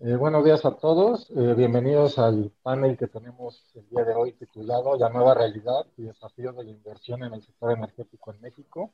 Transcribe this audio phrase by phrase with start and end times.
[0.00, 1.28] Eh, buenos días a todos.
[1.30, 6.02] Eh, bienvenidos al panel que tenemos el día de hoy titulado La nueva realidad y
[6.02, 8.92] desafíos de la inversión en el sector energético en México,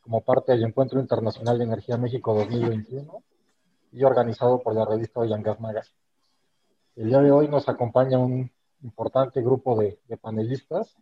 [0.00, 3.22] como parte del Encuentro Internacional de Energía México 2021
[3.92, 5.96] y organizado por la revista Oil Gas Magazine.
[6.96, 8.50] El día de hoy nos acompaña un
[8.82, 10.96] importante grupo de, de panelistas.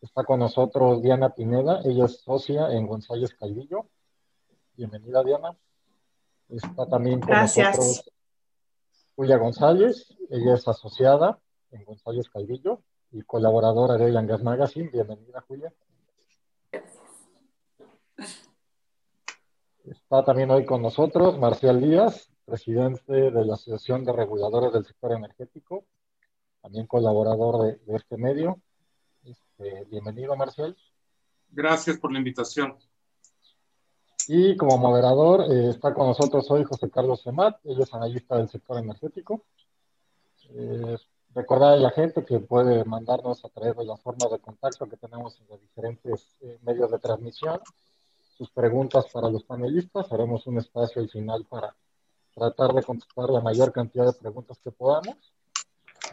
[0.00, 3.84] Está con nosotros Diana Pineda, ella es socia en González Calvillo.
[4.76, 5.54] Bienvenida, Diana.
[6.48, 7.76] Está también con Gracias.
[7.76, 8.10] nosotros
[9.20, 11.38] Julia González, ella es asociada
[11.72, 12.80] en González Calvillo
[13.12, 14.88] y colaboradora de Oil Gas Magazine.
[14.88, 15.70] Bienvenida, Julia.
[19.84, 25.12] Está también hoy con nosotros Marcial Díaz, presidente de la Asociación de Reguladores del Sector
[25.12, 25.84] Energético,
[26.62, 28.58] también colaborador de, de este medio.
[29.22, 30.74] Este, bienvenido, Marcial.
[31.50, 32.74] Gracias por la invitación.
[34.32, 38.48] Y como moderador eh, está con nosotros hoy José Carlos Semat, él es analista del
[38.48, 39.42] sector energético.
[40.50, 40.96] Eh,
[41.34, 44.96] recordar a la gente que puede mandarnos a través de las formas de contacto que
[44.96, 47.58] tenemos en los diferentes eh, medios de transmisión
[48.38, 50.12] sus preguntas para los panelistas.
[50.12, 51.74] Haremos un espacio al final para
[52.32, 55.16] tratar de contestar la mayor cantidad de preguntas que podamos.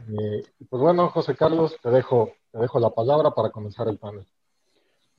[0.09, 4.25] Eh, pues bueno, José Carlos, te dejo, te dejo la palabra para comenzar el panel.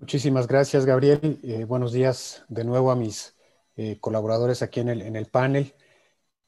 [0.00, 1.40] Muchísimas gracias, Gabriel.
[1.42, 3.34] Eh, buenos días de nuevo a mis
[3.76, 5.74] eh, colaboradores aquí en el, en el panel.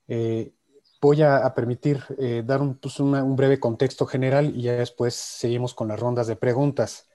[0.07, 0.53] Eh,
[1.01, 2.01] voy a, permitir
[2.45, 6.37] dar un, pues un, breve contexto general y ya después seguimos con las rondas de
[6.37, 7.09] preguntas.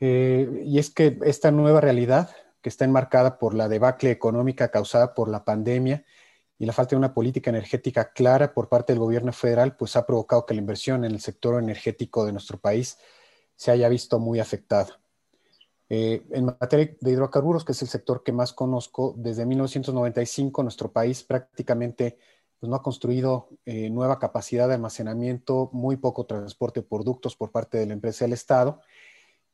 [0.00, 2.30] Y es que esta nueva realidad
[2.62, 6.04] que está enmarcada por la debacle económica causada por la pandemia
[6.58, 10.06] y la falta de una política energética clara por parte del gobierno federal, pues ha
[10.06, 12.98] provocado que la inversión en el sector energético de nuestro país
[13.56, 15.00] se haya visto muy afectada.
[15.92, 20.92] Eh, en materia de hidrocarburos, que es el sector que más conozco, desde 1995 nuestro
[20.92, 22.16] país prácticamente
[22.60, 27.50] pues, no ha construido eh, nueva capacidad de almacenamiento, muy poco transporte de productos por
[27.50, 28.80] parte de la empresa del Estado.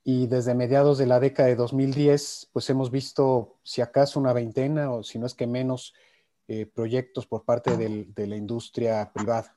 [0.04, 4.92] Y desde mediados de la década de 2010, pues hemos visto, si acaso, una veintena
[4.92, 5.94] o si no es que menos,
[6.48, 9.56] eh, proyectos por parte de la industria privada.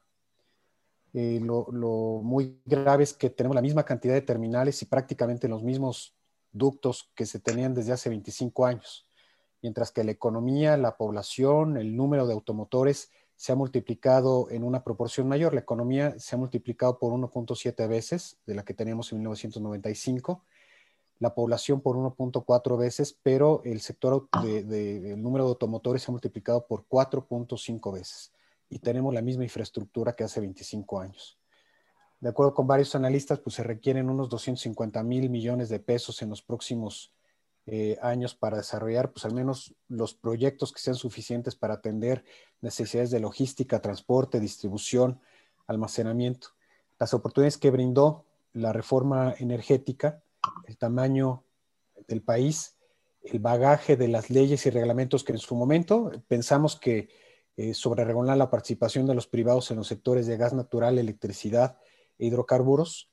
[1.14, 5.48] Eh, lo, lo, muy grave es que tenemos la misma cantidad de terminales y prácticamente
[5.48, 6.16] los mismos
[6.60, 9.08] ductos que se tenían desde hace 25 años,
[9.64, 14.84] mientras que la economía, la población, el número de automotores se ha multiplicado en una
[14.84, 15.56] proporción mayor.
[15.56, 20.44] La economía se ha multiplicado por 1.7 veces de la que teníamos en 1995,
[21.18, 26.12] la población por 1.4 veces, pero el sector de, de, el número de automotores se
[26.12, 28.32] ha multiplicado por 4.5 veces.
[28.70, 31.39] Y tenemos la misma infraestructura que hace 25 años
[32.20, 36.30] de acuerdo con varios analistas, pues se requieren unos 250 mil millones de pesos en
[36.30, 37.14] los próximos
[37.66, 42.26] eh, años para desarrollar, pues al menos los proyectos que sean suficientes para atender
[42.62, 45.20] necesidades de logística, transporte, distribución,
[45.68, 46.50] almacenamiento.
[46.98, 50.22] Las oportunidades que brindó la reforma energética,
[50.68, 51.44] el tamaño
[52.08, 52.76] del país,
[53.22, 57.10] el bagaje de las leyes y reglamentos que en su momento pensamos que
[57.56, 61.78] eh, sobre regular la participación de los privados en los sectores de gas natural, electricidad,
[62.20, 63.10] hidrocarburos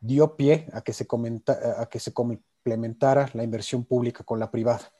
[0.00, 4.50] dio pie a que, se comenta, a que se complementara la inversión pública con la
[4.50, 4.92] privada.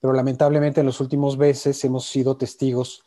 [0.00, 3.04] Pero lamentablemente en los últimos meses hemos sido testigos,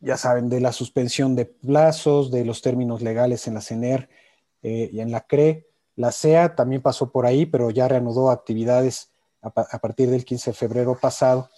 [0.00, 4.08] ya saben, de la suspensión de plazos, de los términos legales en la CENER
[4.62, 5.66] eh, y en la CRE.
[5.96, 9.10] La CEA también pasó por ahí, pero ya reanudó actividades
[9.42, 11.50] a, partir del 15 de febrero pasado.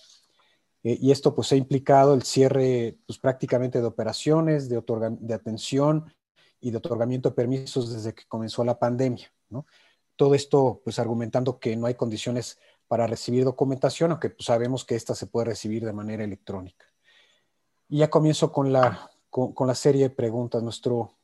[0.85, 4.83] Eh, y esto pues ha implicado el cierre pues, prácticamente de operaciones, de,
[5.21, 6.13] de atención
[6.63, 9.31] y de otorgamiento de permisos desde que comenzó la pandemia.
[9.51, 9.67] ¿no?
[10.17, 14.95] Todo esto, pues argumentando que no hay condiciones para recibir documentación, aunque pues, sabemos que
[14.95, 16.87] esta se puede recibir de manera electrónica.
[17.89, 20.63] Y ya comienzo con la, con, con la serie de preguntas.
[20.63, 21.19] Nuestro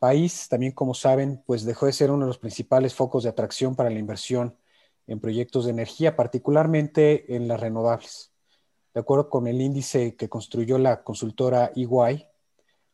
[0.00, 3.76] país, también como saben, pues dejó de ser uno de los principales focos de atracción
[3.76, 4.58] para la inversión
[5.06, 8.32] en proyectos de energía, particularmente en las renovables.
[8.94, 12.26] De acuerdo con el índice que construyó la consultora EY,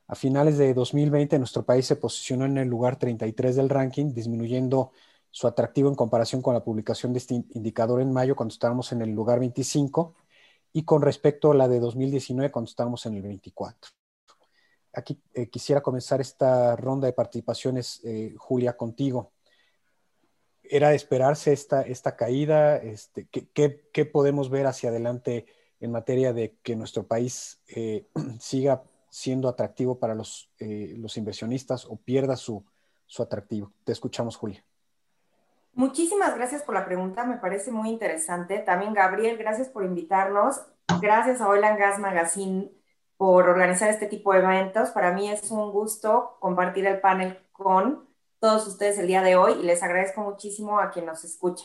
[0.09, 4.93] a finales de 2020, nuestro país se posicionó en el lugar 33 del ranking, disminuyendo
[5.31, 9.03] su atractivo en comparación con la publicación de este indicador en mayo, cuando estábamos en
[9.03, 10.15] el lugar 25,
[10.73, 13.91] y con respecto a la de 2019, cuando estábamos en el 24.
[14.93, 19.33] Aquí eh, quisiera comenzar esta ronda de participaciones, eh, Julia, contigo.
[20.63, 22.77] ¿Era de esperarse esta, esta caída?
[22.79, 25.47] Este, ¿qué, podemos ver hacia adelante
[25.81, 28.07] en materia de que nuestro país eh,
[28.41, 28.85] siga
[29.17, 32.67] siendo atractivo para los, eh, los inversionistas o pierda su,
[33.07, 33.73] su atractivo.
[33.83, 34.63] Te escuchamos, Julia.
[35.73, 38.59] Muchísimas gracias por la pregunta, me parece muy interesante.
[38.59, 40.61] También, Gabriel, gracias por invitarnos.
[41.01, 42.71] Gracias a Oil Gas Magazine
[43.17, 44.91] por organizar este tipo de eventos.
[44.91, 48.07] Para mí es un gusto compartir el panel con
[48.39, 51.65] todos ustedes el día de hoy y les agradezco muchísimo a quien nos escucha.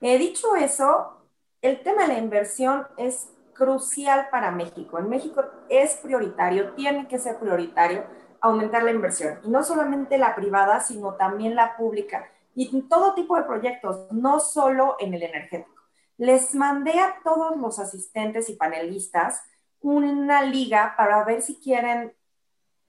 [0.00, 1.26] He dicho eso,
[1.60, 4.98] el tema de la inversión es crucial para México.
[4.98, 8.04] En México es prioritario, tiene que ser prioritario
[8.40, 9.38] aumentar la inversión.
[9.42, 12.28] Y no solamente la privada, sino también la pública.
[12.54, 15.82] Y todo tipo de proyectos, no solo en el energético.
[16.18, 19.42] Les mandé a todos los asistentes y panelistas
[19.80, 22.14] una liga para ver si quieren,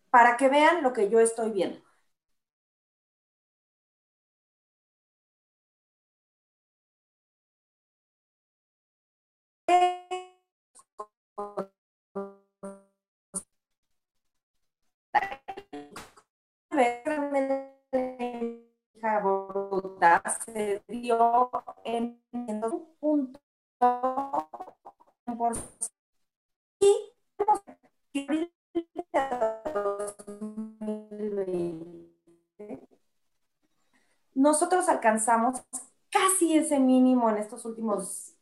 [0.10, 1.85] para que vean lo que yo estoy viendo.
[20.46, 21.52] Se dio
[21.84, 23.40] en, un punto
[26.80, 27.12] y
[34.34, 35.62] nosotros alcanzamos
[36.10, 38.34] casi ese mínimo en estos últimos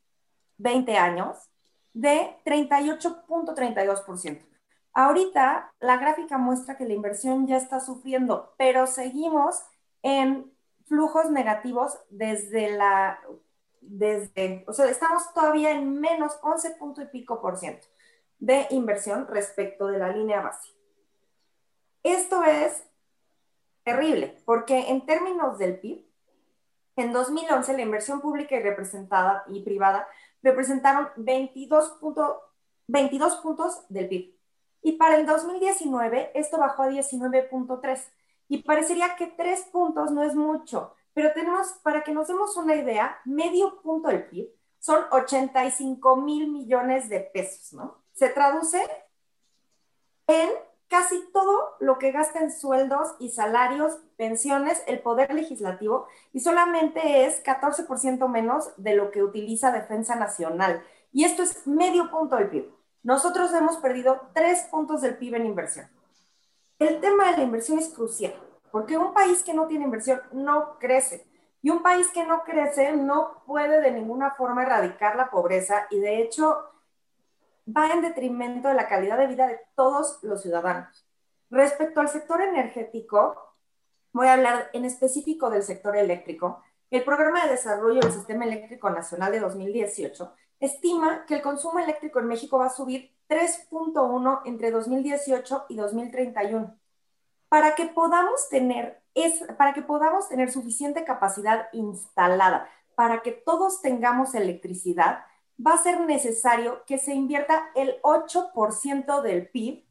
[0.57, 1.49] 20 años
[1.93, 4.45] de 38.32%.
[4.93, 9.63] Ahorita la gráfica muestra que la inversión ya está sufriendo, pero seguimos
[10.03, 10.52] en
[10.87, 13.19] flujos negativos desde la,
[13.81, 17.87] desde, o sea, estamos todavía en menos 11 punto y pico por ciento
[18.39, 20.73] de inversión respecto de la línea base.
[22.03, 22.83] Esto es
[23.83, 26.05] terrible, porque en términos del PIB,
[26.97, 30.07] en 2011 la inversión pública y representada y privada
[30.41, 31.97] representaron 22,
[32.87, 34.35] 22 puntos del PIB.
[34.81, 38.05] Y para el 2019 esto bajó a 19.3
[38.53, 42.75] y parecería que tres puntos no es mucho, pero tenemos, para que nos demos una
[42.75, 44.47] idea, medio punto del PIB
[44.77, 48.03] son 85 mil millones de pesos, ¿no?
[48.11, 48.79] Se traduce
[50.27, 50.49] en
[50.87, 57.25] casi todo lo que gasta en sueldos y salarios, pensiones, el poder legislativo, y solamente
[57.25, 60.83] es 14% menos de lo que utiliza Defensa Nacional.
[61.11, 62.71] Y esto es medio punto del PIB.
[63.01, 65.92] Nosotros hemos perdido tres puntos del PIB en inversión.
[66.79, 68.33] El tema de la inversión es crucial,
[68.71, 71.27] porque un país que no tiene inversión no crece.
[71.61, 75.99] Y un país que no crece no puede de ninguna forma erradicar la pobreza y
[75.99, 76.65] de hecho
[77.65, 81.07] va en detrimento de la calidad de vida de todos los ciudadanos.
[81.49, 83.55] Respecto al sector energético,
[84.11, 86.61] voy a hablar en específico del sector eléctrico.
[86.89, 92.19] El Programa de Desarrollo del Sistema Eléctrico Nacional de 2018 estima que el consumo eléctrico
[92.19, 96.77] en México va a subir 3.1 entre 2018 y 2031.
[97.49, 103.81] Para que podamos tener es para que podamos tener suficiente capacidad instalada, para que todos
[103.81, 105.25] tengamos electricidad,
[105.65, 109.83] va a ser necesario que se invierta el 8% del PIB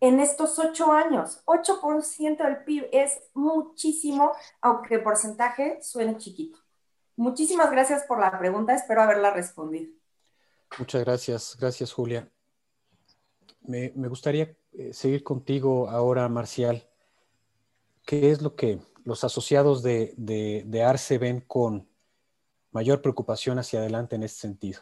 [0.00, 1.42] en estos ocho años.
[1.46, 6.58] 8% del PIB es muchísimo, aunque porcentaje suene chiquito.
[7.16, 9.92] Muchísimas gracias por la pregunta, espero haberla respondido.
[10.78, 12.30] Muchas gracias, gracias Julia.
[13.62, 16.88] Me, gustaría eh, seguir contigo ahora, Marcial.
[18.06, 21.86] ¿Qué es lo que los asociados de, de, Arce ven con
[22.72, 24.80] mayor preocupación hacia adelante en este sentido?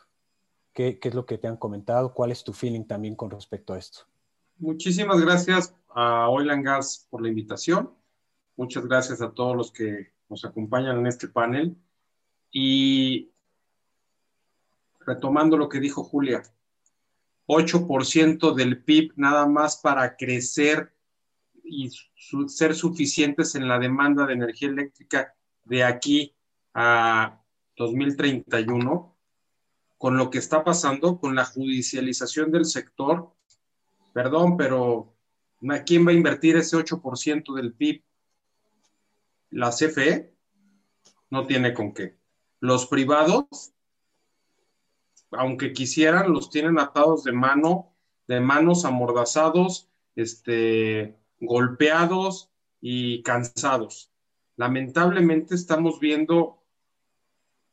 [0.73, 2.15] ¿Qué, ¿Qué, es lo que te han comentado?
[2.15, 4.01] ¿Cuál es tu feeling también con respecto a esto?
[4.59, 7.91] Muchísimas gracias a Oil Gas por la invitación.
[8.57, 11.77] Muchas gracias a todos los que nos acompañan en este panel.
[12.51, 13.31] Y
[15.01, 16.43] retomando lo que dijo Julia,
[17.47, 20.93] 8% del PIB nada más para crecer
[21.63, 21.91] y
[22.49, 25.35] ser suficientes en la demanda de energía eléctrica
[25.65, 26.35] de aquí
[26.75, 27.41] a
[27.77, 29.17] 2031,
[29.99, 33.33] con lo que está pasando, con la judicialización del sector,
[34.13, 35.15] perdón, pero
[35.69, 38.03] ¿a quién va a invertir ese 8% del PIB?
[39.51, 40.35] La CFE
[41.31, 42.17] no tiene con qué.
[42.61, 43.73] Los privados
[45.31, 47.93] aunque quisieran, los tienen atados de mano,
[48.27, 54.11] de manos amordazados, este, golpeados y cansados.
[54.57, 56.63] Lamentablemente estamos viendo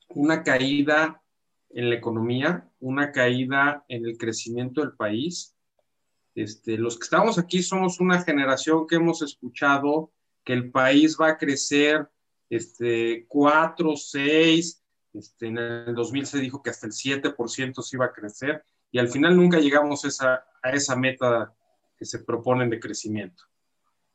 [0.10, 1.24] una caída
[1.70, 5.56] en la economía, una caída en el crecimiento del país.
[6.36, 10.12] Este, los que estamos aquí somos una generación que hemos escuchado
[10.44, 12.10] que el país va a crecer
[12.50, 14.83] este, cuatro, seis,
[15.14, 19.00] este, en el 2000 se dijo que hasta el 7% se iba a crecer y
[19.00, 21.54] al final nunca llegamos a esa meta
[21.98, 23.44] que se proponen de crecimiento.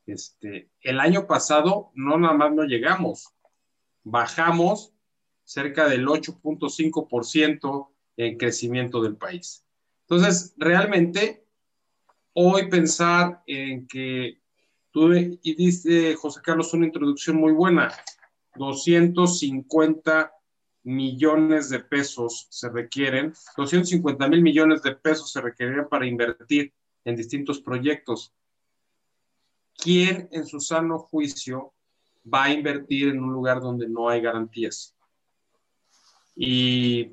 [0.06, 3.28] Este, el año pasado no nada más no llegamos,
[4.02, 4.94] bajamos
[5.44, 9.64] cerca del 8.5% en crecimiento del país.
[10.08, 11.44] Entonces, realmente,
[12.32, 14.40] hoy pensar en que
[14.90, 17.92] tú y dice José Carlos una introducción muy buena,
[18.56, 20.32] 250
[20.88, 26.72] millones de pesos se requieren, 250 mil millones de pesos se requerirían para invertir
[27.04, 28.32] en distintos proyectos.
[29.76, 31.74] ¿Quién en su sano juicio
[32.32, 34.96] va a invertir en un lugar donde no hay garantías?
[36.34, 37.12] Y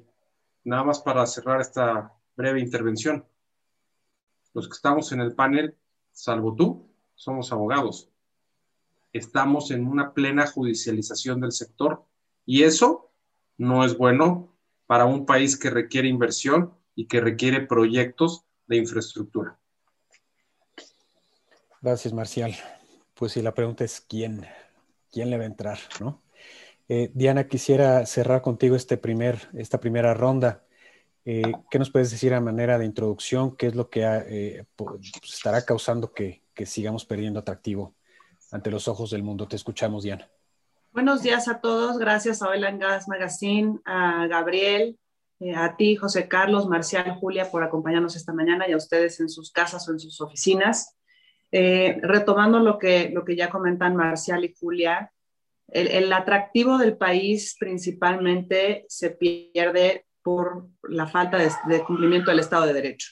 [0.63, 3.25] nada más para cerrar esta breve intervención.
[4.53, 5.75] Los que estamos en el panel,
[6.13, 8.09] salvo tú, somos abogados.
[9.11, 12.05] Estamos en una plena judicialización del sector
[12.45, 13.11] y eso
[13.57, 19.57] no es bueno para un país que requiere inversión y que requiere proyectos de infraestructura.
[21.81, 22.55] Gracias, Marcial.
[23.13, 24.45] Pues si la pregunta es quién,
[25.11, 26.21] quién le va a entrar, ¿no?
[26.87, 30.63] Eh, Diana, quisiera cerrar contigo este primer, esta primera ronda.
[31.25, 33.55] Eh, ¿Qué nos puedes decir a manera de introducción?
[33.55, 34.65] ¿Qué es lo que eh,
[35.23, 37.95] estará causando que, que, sigamos perdiendo atractivo
[38.51, 39.47] ante los ojos del mundo?
[39.47, 40.29] Te escuchamos, Diana.
[40.95, 41.99] Buenos días a todos.
[41.99, 44.97] Gracias a Oil Gas Magazine, a Gabriel,
[45.53, 49.51] a ti, José Carlos, Marcial, Julia, por acompañarnos esta mañana y a ustedes en sus
[49.51, 50.95] casas o en sus oficinas.
[51.51, 55.11] retomando lo que, lo que ya comentan Marcial y Julia,
[55.67, 62.73] el, atractivo del país principalmente se pierde por la falta de, cumplimiento del Estado de
[62.73, 63.09] Derecho.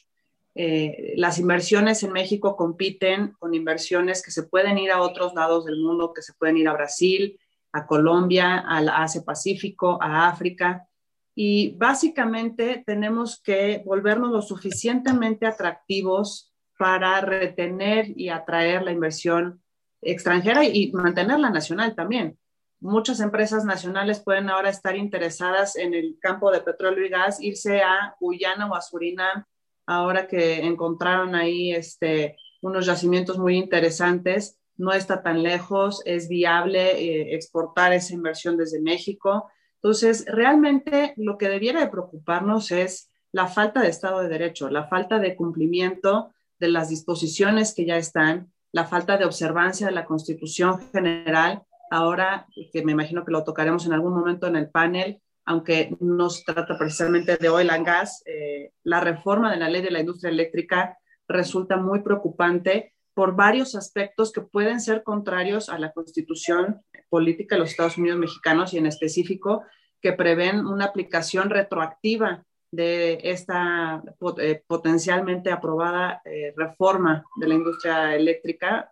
[0.56, 5.66] Eh, las inversiones en México compiten con inversiones que se pueden ir a otros lados
[5.66, 7.38] del mundo, que se pueden ir a Brasil,
[7.74, 10.88] a Colombia, al Asia Pacífico, a África.
[11.36, 19.62] Y básicamente tenemos que volvernos lo suficientemente atractivos para retener y atraer la inversión
[20.02, 22.38] extranjera y mantenerla nacional también
[22.84, 27.82] muchas empresas nacionales pueden ahora estar interesadas en el campo de petróleo y gas, irse
[27.82, 29.46] a Guyana o a Surinam,
[29.88, 34.60] ahora que encontraron ahí este, unos yacimientos muy interesantes.
[34.78, 39.50] No está tan lejos, es viable eh, exportar esa inversión desde México.
[39.76, 44.88] Entonces, realmente lo que debiera de preocuparnos es la falta de Estado de Derecho, la
[44.88, 50.06] falta de cumplimiento de las disposiciones que ya están, la falta de observancia de la
[50.06, 55.22] Constitución General ahora, que me imagino que lo tocaremos en algún momento en el panel,
[55.46, 59.82] aunque no se trata precisamente de oil and gas, eh, la reforma de la ley
[59.82, 65.78] de la industria eléctrica resulta muy preocupante por varios aspectos que pueden ser contrarios a
[65.78, 69.64] la constitución política de los Estados Unidos mexicanos y en específico
[70.02, 74.04] que prevén una aplicación retroactiva de esta
[74.40, 78.92] eh, potencialmente aprobada eh, reforma de la industria eléctrica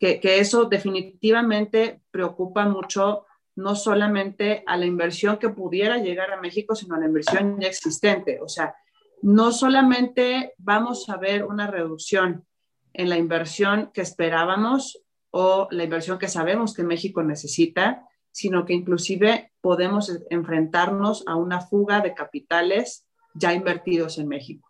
[0.00, 6.74] que, eso definitivamente preocupa mucho no solamente a la inversión que pudiera llegar a México,
[6.74, 8.40] sino a la inversión ya existente.
[8.40, 8.74] O sea,
[9.22, 12.46] no solamente vamos a ver una reducción
[12.92, 18.74] en la inversión que esperábamos o la inversión que sabemos que México necesita, sino que
[18.74, 24.68] inclusive podemos enfrentarnos a una fuga de capitales ya invertidos en México.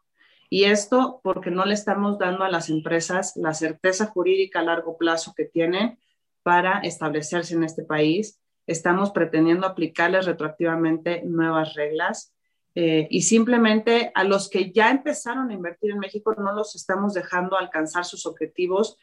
[0.49, 4.99] Y esto porque no le estamos dando a las empresas la certeza jurídica a largo
[4.99, 5.99] plazo que tienen
[6.43, 8.41] para establecerse en este país.
[8.67, 12.35] Estamos pretendiendo aplicarles retroactivamente nuevas reglas
[12.75, 17.15] eh, y simplemente a los que ya empezaron a invertir en México no los estamos
[17.15, 18.97] dejando alcanzar sus objetivos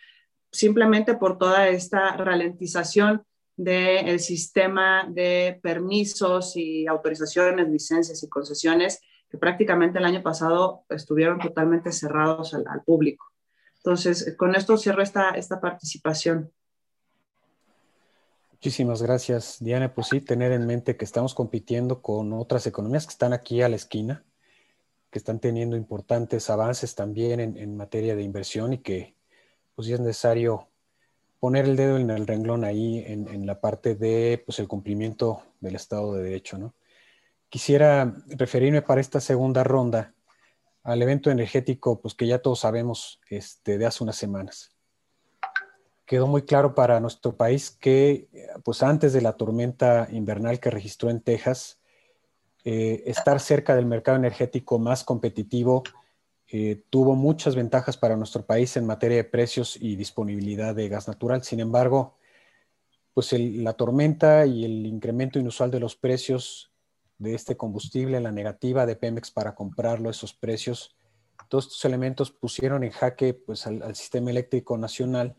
[0.51, 3.23] simplemente por toda esta ralentización
[3.57, 11.39] del sistema de permisos y autorizaciones, licencias y concesiones que prácticamente el año pasado estuvieron
[11.39, 13.25] totalmente cerrados al, público.
[13.77, 16.51] Entonces, con esto cierro esta, esta participación.
[18.57, 19.93] Muchísimas gracias, Diana.
[19.93, 23.69] Pues sí, tener en mente que estamos compitiendo con otras economías que están aquí a
[23.69, 24.25] la esquina,
[25.11, 29.15] que están teniendo importantes avances también en, materia de inversión y que
[29.75, 30.69] pues sí es necesario
[31.39, 35.43] poner el dedo en el renglón ahí en, en la parte de pues, el cumplimiento
[35.59, 36.73] del Estado de Derecho, ¿no?
[37.49, 40.13] quisiera referirme para esta segunda ronda
[40.83, 44.76] al evento energético, pues que ya todos sabemos este, de hace unas semanas.
[46.07, 48.27] Quedó muy claro para nuestro país que,
[48.63, 51.79] pues antes de la tormenta invernal que registró en Texas,
[52.63, 55.83] eh, estar cerca del mercado energético más competitivo
[56.49, 61.07] eh, tuvo muchas ventajas para nuestro país en materia de precios y disponibilidad de gas
[61.07, 61.43] natural.
[61.43, 62.15] Sin embargo,
[63.13, 66.71] pues la tormenta y el incremento inusual de los precios
[67.17, 70.95] de este combustible, la negativa de Pemex para comprarlo, esos precios,
[71.49, 75.35] todos estos elementos pusieron en jaque pues, al, sistema eléctrico nacional.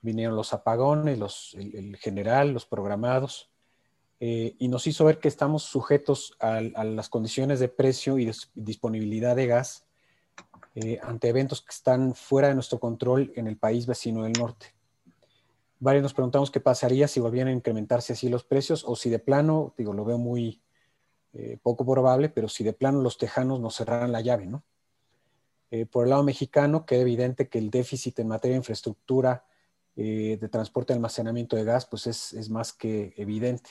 [0.00, 3.50] Vinieron los apagones, los, el, general, los programados,
[4.20, 9.36] eh, y nos hizo ver que estamos sujetos a, las condiciones de precio y disponibilidad
[9.36, 9.86] de gas
[10.74, 14.74] eh, ante eventos que están fuera de nuestro control en el país vecino del norte.
[15.80, 19.20] Varios nos preguntamos qué pasaría si volvieran a incrementarse así los precios o si de
[19.20, 20.60] plano, digo, lo veo muy
[21.34, 24.64] eh, poco probable, pero si de plano los tejanos nos cerraran la llave, ¿no?
[25.70, 29.44] Eh, por el lado mexicano, queda evidente que el déficit en materia de infraestructura
[30.04, 33.70] de transporte y almacenamiento de gas, pues es, más que evidente.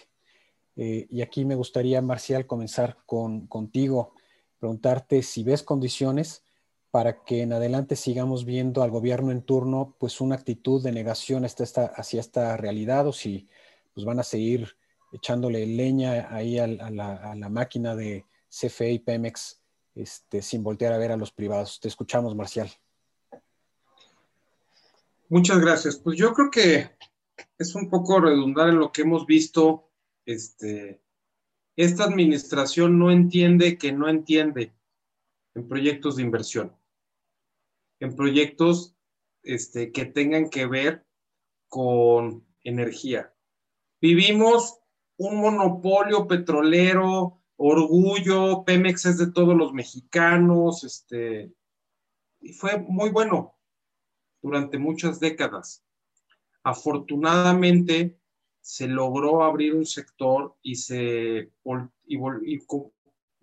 [0.76, 4.14] y aquí me gustaría, Marcial, comenzar con, contigo,
[4.60, 6.44] preguntarte si ves condiciones
[6.92, 11.46] para que en adelante sigamos viendo al gobierno en turno pues una actitud de negación
[11.46, 13.48] hacia esta, realidad o si
[13.94, 14.78] pues van a seguir
[15.12, 19.62] echándole leña ahí a, la, máquina de CFE y Pemex
[19.96, 21.80] este, sin voltear a ver a los privados.
[21.80, 22.70] Te escuchamos, Marcial.
[25.30, 25.98] Muchas gracias.
[25.98, 26.92] Pues yo creo que
[27.58, 29.90] es un poco redundar en lo que hemos visto.
[30.26, 31.02] Este,
[31.76, 34.74] esta administración no entiende que no entiende
[35.56, 36.78] en proyectos de inversión
[38.00, 38.96] en proyectos
[39.44, 41.06] este, que tengan que ver
[41.68, 43.34] con energía.
[44.02, 44.80] Vivimos
[45.18, 51.54] un monopolio petrolero, orgullo, Pemex es de todos los mexicanos, este,
[52.40, 53.57] y fue muy bueno
[54.42, 55.84] durante muchas décadas.
[56.64, 58.20] Afortunadamente
[58.62, 61.52] se logró abrir un sector y se
[62.06, 62.18] y,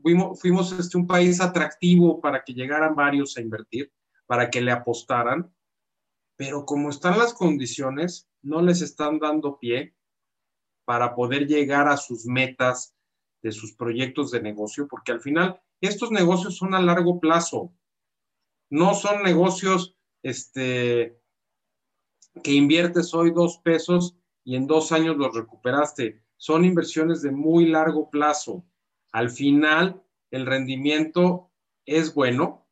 [0.03, 3.91] fuimos, fuimos este, un país atractivo para que llegaran varios a invertir
[4.27, 5.55] para que le apostaran,
[6.37, 9.95] pero como están las condiciones, no les están dando pie
[10.85, 12.95] para poder llegar a sus metas
[13.43, 17.73] de sus proyectos de negocio, porque al final estos negocios son a largo plazo,
[18.71, 19.94] no son negocios
[20.25, 21.21] este,
[22.43, 27.67] que inviertes hoy dos pesos y en dos años los recuperaste, son inversiones de muy
[27.67, 28.65] largo plazo.
[29.13, 31.53] Al final, el rendimiento
[31.87, 32.67] es bueno,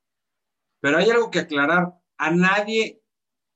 [0.80, 1.94] pero hay algo que aclarar.
[2.16, 3.02] A nadie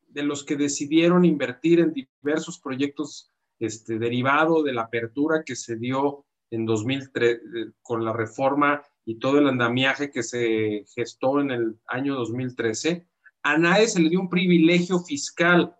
[0.09, 5.77] de los que decidieron invertir en diversos proyectos este, derivado de la apertura que se
[5.77, 7.41] dio en 2003 eh,
[7.81, 13.07] con la reforma y todo el andamiaje que se gestó en el año 2013,
[13.47, 15.77] a nadie se le dio un privilegio fiscal.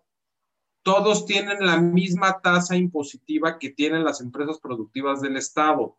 [0.83, 5.97] Todos tienen la misma tasa impositiva que tienen las empresas productivas del Estado.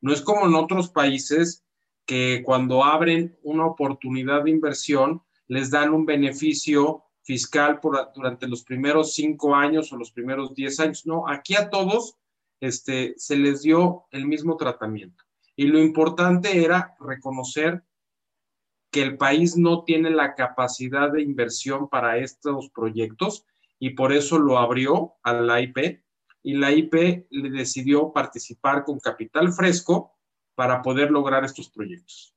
[0.00, 1.62] No es como en otros países
[2.06, 8.64] que cuando abren una oportunidad de inversión les dan un beneficio fiscal por, durante los
[8.64, 11.04] primeros cinco años o los primeros diez años.
[11.04, 12.16] No, aquí a todos
[12.60, 15.22] este, se les dio el mismo tratamiento.
[15.54, 17.84] Y lo importante era reconocer
[18.90, 23.46] que el país no tiene la capacidad de inversión para estos proyectos
[23.78, 26.02] y por eso lo abrió a la IP
[26.42, 30.18] y la IP le decidió participar con capital fresco
[30.54, 32.34] para poder lograr estos proyectos.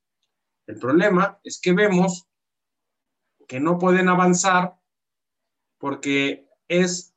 [0.68, 2.28] El problema es que vemos
[3.48, 4.80] que no pueden avanzar
[5.78, 7.14] porque es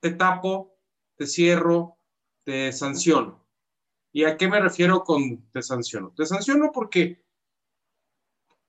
[0.00, 0.76] te tapo,
[1.16, 1.98] te cierro,
[2.44, 3.44] te sanciono.
[4.12, 6.12] ¿Y a qué me refiero con te sanciono?
[6.14, 7.23] Te sanciono porque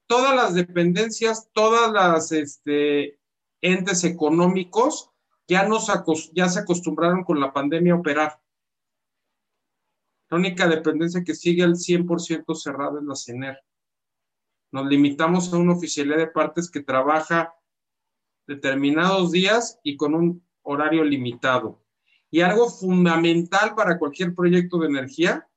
[0.08, 3.20] todas las dependencias, todas las este,
[3.62, 5.12] entes económicos
[5.48, 5.88] ya, nos,
[6.34, 8.42] ya se acostumbraron con la pandemia a operar.
[10.30, 13.60] La única dependencia que sigue al 100% cerrada es la CENER.
[14.72, 17.54] Nos limitamos a una oficialidad de partes que trabaja
[18.48, 21.82] determinados días y con un horario limitado.
[22.32, 25.48] Y algo fundamental para cualquier proyecto de energía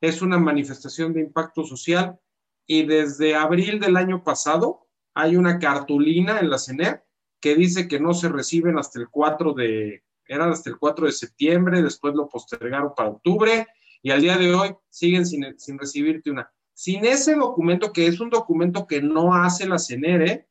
[0.00, 2.20] es una manifestación de impacto social.
[2.68, 7.02] Y desde abril del año pasado hay una cartulina en la CENER
[7.40, 11.12] que dice que no se reciben hasta el 4 de eran hasta el 4 de
[11.12, 13.66] septiembre, después lo postergaron para octubre
[14.02, 16.52] y al día de hoy siguen sin, recibirte una.
[16.74, 20.46] Sin ese documento, que es un documento que no hace la CENERE,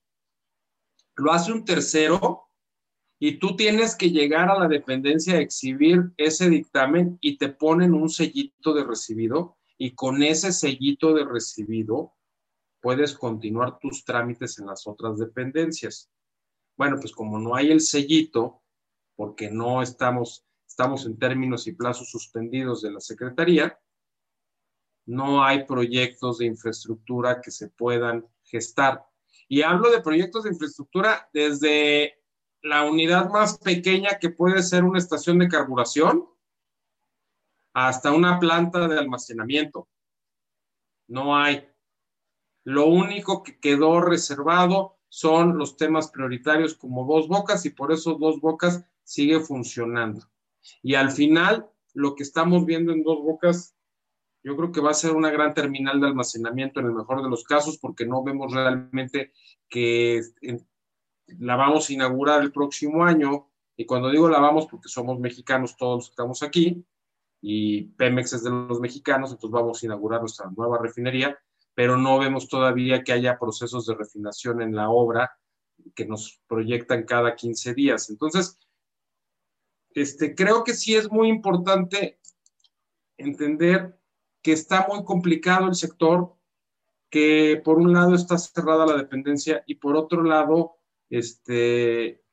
[1.16, 2.50] lo hace un tercero
[3.20, 7.94] y tú tienes que llegar a la dependencia a exhibir ese dictamen y te ponen
[7.94, 12.14] un sellito de recibido y con ese sellito de recibido
[12.82, 16.10] puedes continuar tus trámites en las otras dependencias.
[16.76, 18.62] Bueno, pues como no hay el sellito,
[19.16, 23.80] porque no estamos, estamos en términos y plazos suspendidos de la Secretaría,
[25.06, 29.06] no hay proyectos de infraestructura que se puedan gestar.
[29.48, 32.22] Y hablo de proyectos de infraestructura desde
[32.62, 36.28] la unidad más pequeña que puede ser una estación de carburación
[37.86, 39.88] hasta una planta de almacenamiento.
[41.08, 41.64] No hay.
[42.64, 48.16] Lo único que quedó reservado son los temas prioritarios como dos bocas y por eso
[48.16, 50.26] dos bocas sigue funcionando.
[50.82, 53.76] Y al final, lo que estamos viendo en dos bocas
[54.44, 57.30] Yo creo que va a ser una gran terminal de almacenamiento en el mejor de
[57.30, 59.34] los casos porque no vemos realmente
[59.70, 60.22] que
[61.28, 63.52] la vamos a inaugurar el próximo año.
[63.76, 66.84] Y cuando digo la vamos porque somos mexicanos todos estamos aquí
[67.42, 71.38] y Pemex es de los mexicanos, entonces vamos a inaugurar nuestra nueva refinería,
[71.74, 75.32] pero no vemos todavía que haya procesos de refinación en la obra
[75.96, 78.10] que nos proyectan cada 15 días.
[78.10, 78.58] Entonces,
[79.92, 82.20] este, creo que sí es muy importante
[83.18, 84.00] entender
[84.42, 86.36] que está muy complicado el sector,
[87.10, 90.78] que por un lado está cerrada la dependencia y por otro lado,
[91.10, 92.24] este,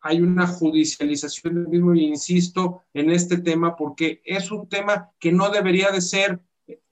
[0.00, 5.32] hay una judicialización del mismo, y insisto en este tema, porque es un tema que
[5.32, 6.40] no debería de ser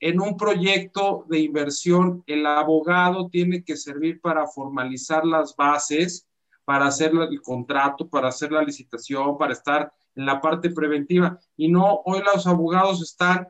[0.00, 6.26] en un proyecto de inversión, el abogado tiene que servir para formalizar las bases,
[6.64, 11.38] para hacer el contrato, para hacer la licitación, para estar en la parte preventiva.
[11.56, 13.48] Y no, hoy los abogados están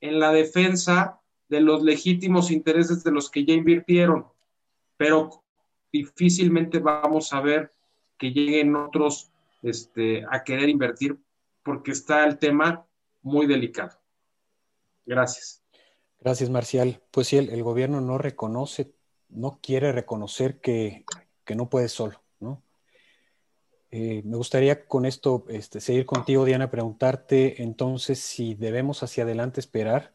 [0.00, 4.26] en la defensa de los legítimos intereses de los que ya invirtieron,
[4.96, 5.44] pero
[5.92, 7.72] difícilmente vamos a ver
[8.24, 9.30] que lleguen otros
[9.62, 11.18] este, a querer invertir
[11.62, 12.86] porque está el tema
[13.20, 13.98] muy delicado.
[15.04, 15.62] Gracias.
[16.20, 17.02] Gracias, Marcial.
[17.10, 18.94] Pues sí, el, gobierno no reconoce,
[19.28, 21.04] no quiere reconocer que,
[21.54, 22.62] no puede solo, ¿no?
[23.90, 29.60] Eh, me gustaría con esto este, seguir contigo, Diana, preguntarte entonces si debemos hacia adelante
[29.60, 30.14] esperar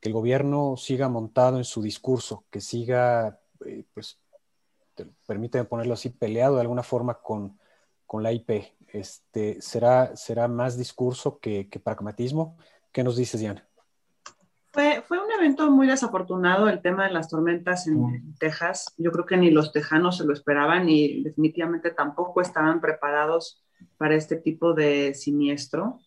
[0.00, 4.18] que el gobierno siga montado en su discurso, que siga, eh, pues,
[5.26, 7.58] permíteme ponerlo así, peleado de alguna forma con,
[8.20, 8.62] la IP.
[8.86, 12.56] Este, ¿será, ¿Será más discurso que, que pragmatismo?
[12.92, 13.68] ¿Qué nos dices, Diana?
[14.72, 18.92] Fue, fue, un evento muy desafortunado el tema de las tormentas en, Texas.
[18.96, 23.64] Yo creo que ni los tejanos se lo esperaban y definitivamente tampoco estaban preparados
[23.96, 26.00] para este tipo de siniestro.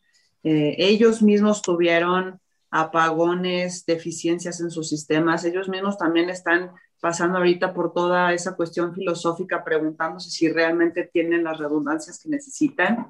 [0.43, 5.45] Eh, ellos mismos tuvieron apagones, deficiencias en sus sistemas.
[5.45, 11.43] Ellos mismos también están pasando ahorita por toda esa cuestión filosófica, preguntándose si realmente tienen
[11.43, 13.07] las redundancias que necesitan.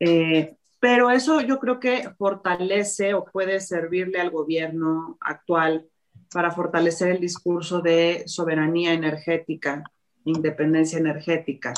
[0.00, 5.86] Eh, pero eso yo creo que fortalece o puede servirle al gobierno actual
[6.32, 9.82] para fortalecer el discurso de soberanía energética,
[10.24, 11.72] independencia energética,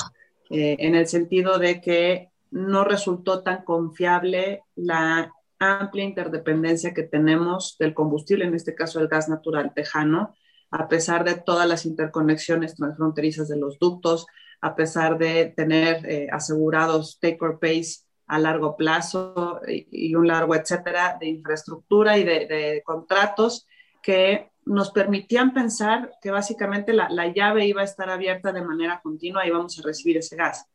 [0.49, 7.77] eh, en el sentido de que no resultó tan confiable la amplia interdependencia que tenemos
[7.77, 10.35] del combustible, en este caso el gas natural tejano,
[10.71, 14.27] a pesar de todas las interconexiones transfronterizas de los ductos,
[14.61, 20.55] a pesar de tener eh, asegurados take or pays a largo plazo y, un largo
[20.55, 23.67] etcétera de infraestructura y de, contratos
[24.03, 29.47] que nos permitían pensar que básicamente la, llave iba a estar abierta de manera continua
[29.47, 30.67] y vamos a recibir ese gas.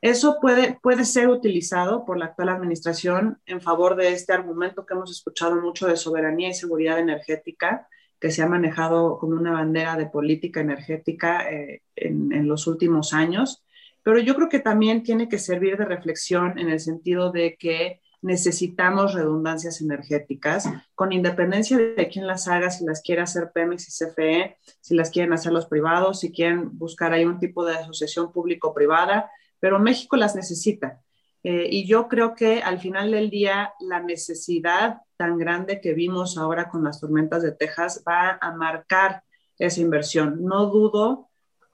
[0.00, 4.94] Eso puede, puede ser utilizado por la actual administración en favor de este argumento que
[4.94, 7.88] hemos escuchado mucho de soberanía y seguridad energética,
[8.20, 13.14] que se ha manejado como una bandera de política energética eh, en, en, los últimos
[13.14, 13.64] años
[14.02, 18.00] pero yo creo que también tiene que servir de reflexión en el sentido de que
[18.22, 24.04] necesitamos redundancias energéticas, con independencia de quién las haga, si las quiere hacer Pemex y
[24.04, 28.32] CFE, si las quieren hacer los privados, si quieren buscar ahí un tipo de asociación
[28.32, 31.00] público-privada, pero México las necesita.
[31.42, 36.36] Eh, y yo creo que al final del día la necesidad tan grande que vimos
[36.36, 39.22] ahora con las tormentas de Texas va a marcar
[39.58, 40.44] esa inversión.
[40.44, 41.30] No dudo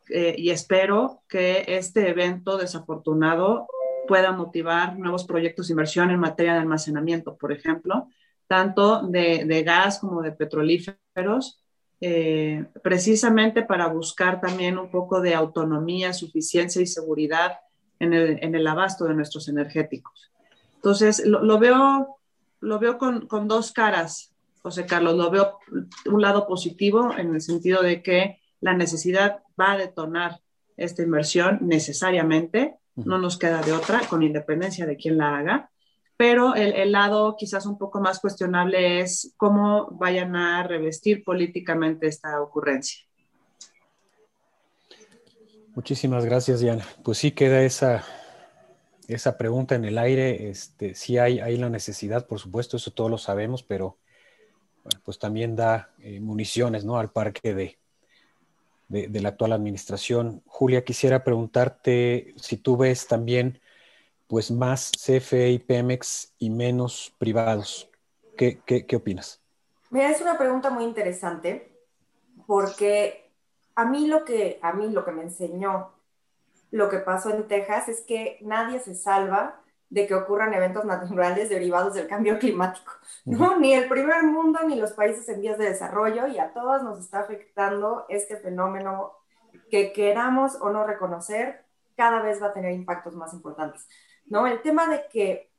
[0.08, 3.66] eh, y espero que este evento desafortunado
[4.06, 8.08] pueda motivar nuevos proyectos de inversión en materia de almacenamiento, por ejemplo,
[8.46, 11.60] tanto de, gas como de petrolíferos,
[12.00, 17.58] eh, precisamente para buscar también un poco de autonomía, suficiencia y seguridad
[17.98, 20.30] en el, abasto de nuestros energéticos.
[20.76, 22.18] Entonces, lo, veo,
[22.60, 24.32] lo veo con, con, dos caras,
[24.62, 25.16] José Carlos.
[25.16, 25.58] Lo veo
[26.06, 30.40] un lado positivo en el sentido de que la necesidad va a detonar
[30.76, 35.70] esta inversión necesariamente, no nos queda de otra, con independencia de quién la haga,
[36.16, 42.40] pero el, lado quizás un poco más cuestionable es cómo vayan a revestir políticamente esta
[42.40, 43.05] ocurrencia.
[45.76, 46.86] Muchísimas gracias, Diana.
[47.04, 48.02] Pues sí queda esa,
[49.08, 50.48] esa pregunta en el aire.
[50.48, 53.98] Este, sí hay, la necesidad, por supuesto, eso todos lo sabemos, pero
[55.04, 56.98] pues también da eh, municiones ¿no?
[56.98, 57.78] al parque de,
[58.88, 60.42] de, la actual administración.
[60.46, 63.60] Julia, quisiera preguntarte si tú ves también
[64.28, 67.90] pues más CFE y Pemex y menos privados.
[68.38, 69.42] ¿Qué, qué, opinas?
[69.90, 71.70] Mira, es una pregunta muy interesante
[72.46, 73.25] porque
[73.76, 75.92] a mí lo que a mí lo que me enseñó
[76.70, 81.48] lo que pasó en Texas es que nadie se salva de que ocurran eventos naturales
[81.48, 82.92] derivados del cambio climático.
[83.24, 83.58] ¿no?
[83.58, 86.98] Ni el primer mundo ni los países en vías de desarrollo y a todos nos
[86.98, 89.12] está afectando este fenómeno
[89.70, 91.64] que queramos o no reconocer,
[91.96, 93.88] cada vez va a tener impactos más importantes.
[94.26, 94.46] ¿no?
[94.46, 95.50] El tema de que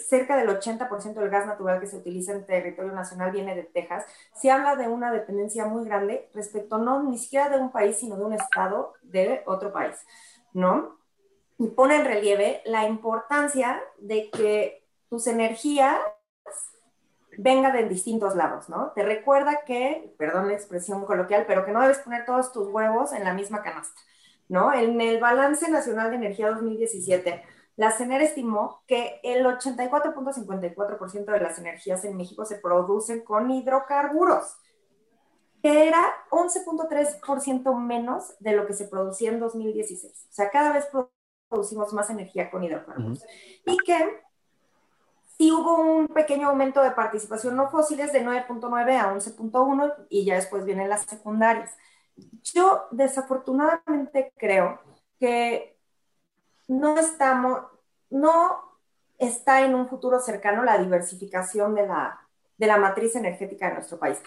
[0.00, 4.04] cerca del 80% del gas natural que se utiliza en territorio nacional viene de Texas,
[4.34, 8.16] se habla de una dependencia muy grande respecto no ni siquiera de un país, sino
[8.16, 9.96] de un estado de otro país,
[10.52, 10.98] ¿no?
[11.58, 15.98] Y pone en relieve la importancia de que tus energías
[17.38, 18.92] vengan de distintos lados, ¿no?
[18.92, 23.12] Te recuerda que, perdón la expresión coloquial, pero que no debes poner todos tus huevos
[23.12, 24.00] en la misma canasta,
[24.48, 24.72] ¿no?
[24.72, 27.42] En el Balance Nacional de Energía 2017,
[27.80, 34.58] la CENER estimó que el 84.54% de las energías en México se producen con hidrocarburos,
[35.62, 35.98] que era
[36.30, 40.26] 11.3% menos de lo que se producía en 2016.
[40.28, 40.90] O sea, cada vez
[41.48, 43.24] producimos más energía con hidrocarburos.
[43.64, 44.20] Y que
[45.38, 50.34] sí hubo un pequeño aumento de participación no fósiles de 9.9 a 11.1 y ya
[50.34, 51.74] después vienen las secundarias.
[52.42, 54.80] Yo desafortunadamente creo
[55.18, 55.79] que
[56.70, 57.62] no estamos,
[58.10, 58.78] no
[59.18, 62.20] está en un futuro cercano la diversificación de la,
[62.58, 64.22] de la matriz energética de nuestro país.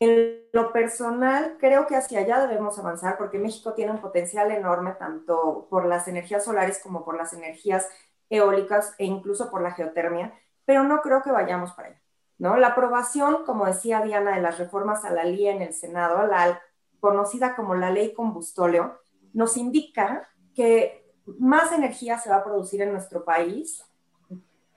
[0.00, 4.92] En lo personal, creo que hacia allá debemos avanzar porque México tiene un potencial enorme
[4.92, 7.86] tanto por las energías solares como por las energías
[8.30, 10.32] eólicas e incluso por la geotermia,
[10.64, 12.00] pero no creo que vayamos para allá.
[12.38, 12.56] ¿no?
[12.56, 16.62] La aprobación, como decía Diana, de las reformas a la LIA en el Senado, la
[16.98, 19.02] conocida como la ley combustóleo,
[19.34, 21.07] nos indica que
[21.38, 23.84] más energía se va a producir en nuestro país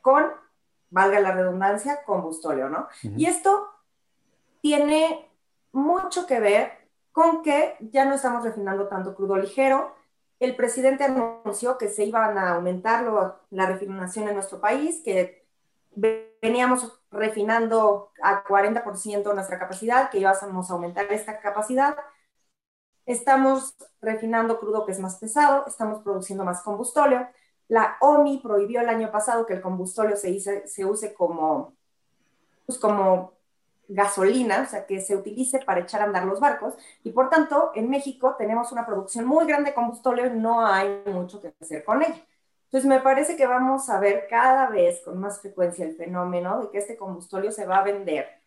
[0.02, 0.26] con,
[0.90, 2.88] valga la redundancia, combustóleo, ¿no?
[3.04, 3.70] Y esto
[4.62, 5.30] tiene
[5.72, 6.72] mucho que ver
[7.12, 9.96] con que ya no estamos refinando tanto crudo ligero.
[10.40, 13.06] El presidente anunció que se iban a aumentar
[13.52, 15.46] la refinación en nuestro país, que
[16.42, 21.96] veníamos refinando a 40% nuestra capacidad, que íbamos a aumentar esta capacidad.
[23.12, 27.28] Estamos refinando crudo que es más pesado, estamos produciendo más combustóleo.
[27.68, 31.74] La OMI prohibió el año pasado que el combustóleo se, se use como,
[32.66, 33.34] pues como
[33.90, 36.76] gasolina, o sea, que se utilice para echar a andar los barcos.
[37.04, 41.04] Y por tanto, en México tenemos una producción muy grande de combustóleo y no hay
[41.08, 42.26] mucho que hacer con ella.
[42.66, 46.70] Entonces, me parece que vamos a ver cada vez con más frecuencia el fenómeno de
[46.70, 48.41] que este combustóleo se va a vender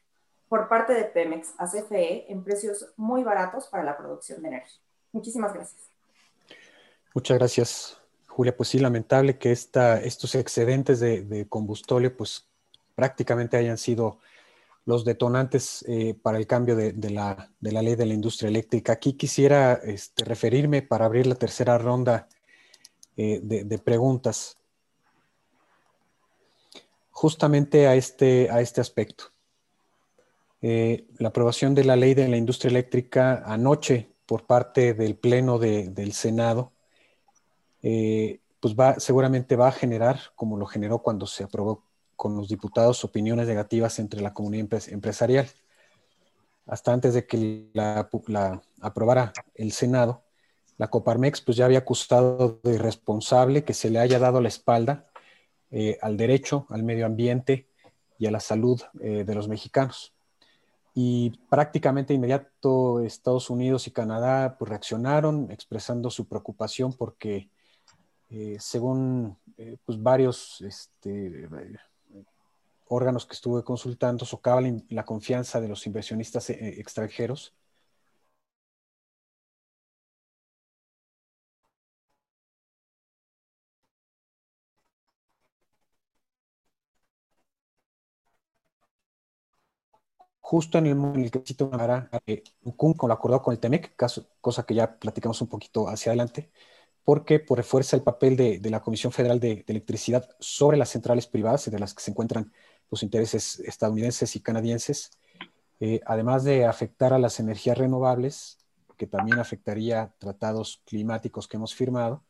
[0.48, 4.80] por parte de Pemex a CFE en precios muy baratos para la producción de energía.
[5.12, 5.80] Muchísimas gracias.
[7.14, 8.56] Muchas gracias, Julia.
[8.56, 12.48] Pues sí, lamentable que esta, estos excedentes de, de combustóleo pues
[12.94, 14.18] prácticamente hayan sido
[14.86, 18.92] los detonantes eh, para el cambio de, la, de, la, ley de la industria eléctrica.
[18.92, 22.28] Aquí quisiera este, referirme para abrir la tercera ronda
[23.16, 24.58] eh, de, preguntas
[27.10, 29.33] justamente a este, a este aspecto.
[30.66, 35.58] Eh, la aprobación de la ley de la industria eléctrica anoche por parte del Pleno
[35.58, 36.72] del Senado,
[37.82, 41.84] eh, pues va, seguramente va a generar, como lo generó cuando se aprobó
[42.16, 45.50] con los diputados, opiniones negativas entre la comunidad empresarial.
[46.64, 48.08] Hasta antes de que la,
[48.80, 50.24] aprobara el Senado,
[50.78, 55.10] la Coparmex pues ya había acusado de irresponsable que se le haya dado la espalda
[55.70, 57.68] eh, al derecho, al medio ambiente
[58.18, 60.13] y a la salud de los mexicanos
[60.94, 67.50] y prácticamente inmediato Estados Unidos y Canadá pues, reaccionaron expresando su preocupación porque
[68.30, 71.48] eh, según eh, pues, varios este,
[72.86, 77.54] órganos que estuve consultando socavan la confianza de los inversionistas eh, extranjeros
[90.54, 92.44] justo en el momento en el que cita una eh,
[92.76, 93.96] con lo acordado con el TEMEC,
[94.40, 96.52] cosa que ya platicamos un poquito hacia adelante,
[97.02, 101.68] porque por refuerza el papel de, la Comisión Federal de, Electricidad sobre las centrales privadas,
[101.68, 102.52] de las que se encuentran
[102.88, 105.18] los intereses estadounidenses y canadienses,
[105.80, 108.58] eh, además de afectar a las energías renovables,
[108.96, 112.22] que también afectaría tratados climáticos que hemos firmado,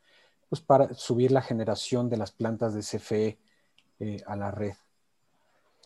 [0.49, 3.39] pues para subir la generación de las plantas de CFE
[3.99, 4.77] eh, a la red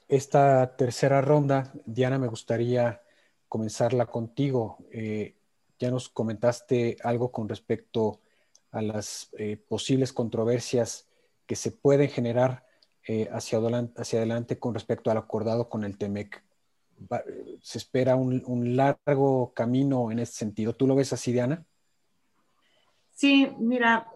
[0.08, 3.02] esta tercera ronda, Diana, me gustaría
[3.46, 4.78] comenzarla contigo.
[4.90, 5.36] Eh,
[5.78, 8.20] ya nos comentaste algo con respecto
[8.70, 11.08] a las eh, posibles controversias
[11.46, 12.66] que se pueden generar
[13.06, 16.42] eh, hacia, adelante, con respecto al acordado con el TEMEC.
[17.62, 20.74] se espera un, largo camino en este sentido.
[20.74, 21.64] ¿Tú lo ves así, Diana?
[23.12, 24.06] Sí, mira,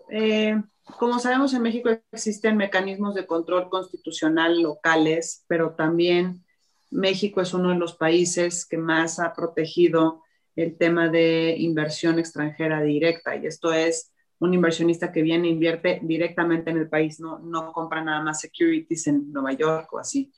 [0.98, 6.44] como sabemos, en México existen mecanismos de control constitucional locales, pero también
[6.90, 10.22] México es uno de los países que más ha protegido
[10.56, 13.36] el tema de inversión extranjera directa.
[13.36, 17.72] Y esto es un inversionista que viene e invierte directamente en el país, no, no
[17.72, 20.32] compra nada más securities en Nueva York o así.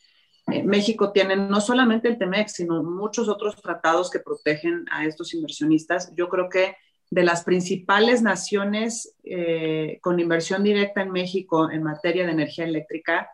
[0.52, 5.32] Eh, México tiene no solamente el TEMEX, sino muchos otros tratados que protegen a estos
[5.32, 6.14] inversionistas.
[6.14, 6.76] Yo creo que
[7.14, 13.30] de las principales naciones eh, con inversión directa en México en materia de energía eléctrica,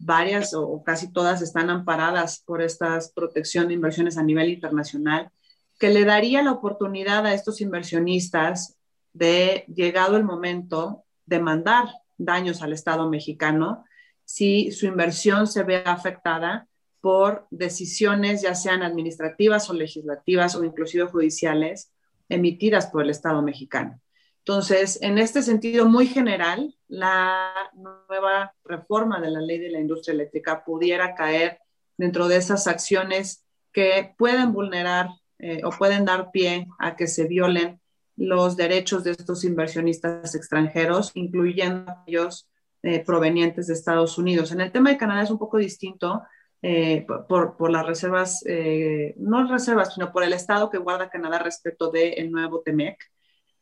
[0.00, 5.30] varias o casi todas están amparadas por esta protección de inversiones a nivel internacional,
[5.78, 8.76] que le daría la oportunidad a estos inversionistas
[9.12, 11.88] de, llegado el momento, demandar
[12.18, 13.84] daños al Estado mexicano
[14.24, 16.66] si su inversión se ve afectada
[17.00, 21.92] por decisiones ya sean administrativas o legislativas o inclusive judiciales
[22.30, 24.00] emitidas por el Estado mexicano.
[24.38, 30.14] Entonces, en este sentido muy general, la nueva reforma de la ley de la industria
[30.14, 31.58] eléctrica pudiera caer
[31.98, 37.26] dentro de esas acciones que pueden vulnerar eh, o pueden dar pie a que se
[37.26, 37.80] violen
[38.16, 42.48] los derechos de estos inversionistas extranjeros, incluyendo aquellos
[42.82, 44.52] eh, provenientes de Estados Unidos.
[44.52, 46.22] En el tema de Canadá es un poco distinto
[46.62, 51.38] eh, por, por, las reservas, eh, no reservas, sino por el estado que guarda Canadá
[51.38, 52.98] respecto del el nuevo TEMEC.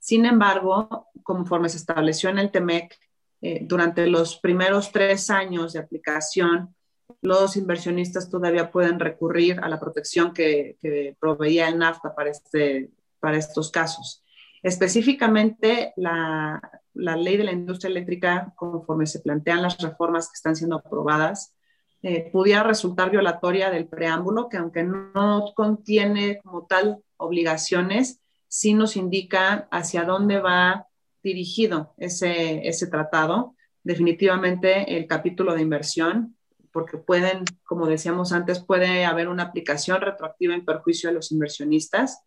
[0.01, 2.99] Sin embargo, conforme se estableció en el TEMEC,
[3.41, 6.75] eh, durante los primeros tres años de aplicación,
[7.23, 12.91] los inversionistas todavía pueden recurrir a la protección que, que proveía el NAFTA para, este,
[13.21, 14.25] para estos casos.
[14.63, 16.61] Específicamente, la,
[16.95, 21.55] la ley de la industria eléctrica, conforme se plantean las reformas que están siendo aprobadas,
[22.03, 28.97] eh, pudiera resultar violatoria del preámbulo, que aunque no contiene como tal obligaciones, sí nos
[28.97, 30.87] indica hacia dónde va
[31.23, 33.55] dirigido ese, ese tratado.
[33.83, 36.37] Definitivamente el capítulo de inversión,
[36.73, 42.23] porque pueden, como decíamos antes, puede haber una aplicación retroactiva en perjuicio de los inversionistas.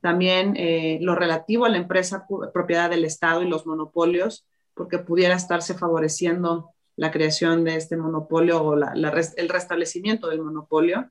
[0.00, 5.34] También eh, lo relativo a la empresa propiedad del Estado y los monopolios, porque pudiera
[5.34, 11.10] estarse favoreciendo la creación de este monopolio o el restablecimiento del monopolio.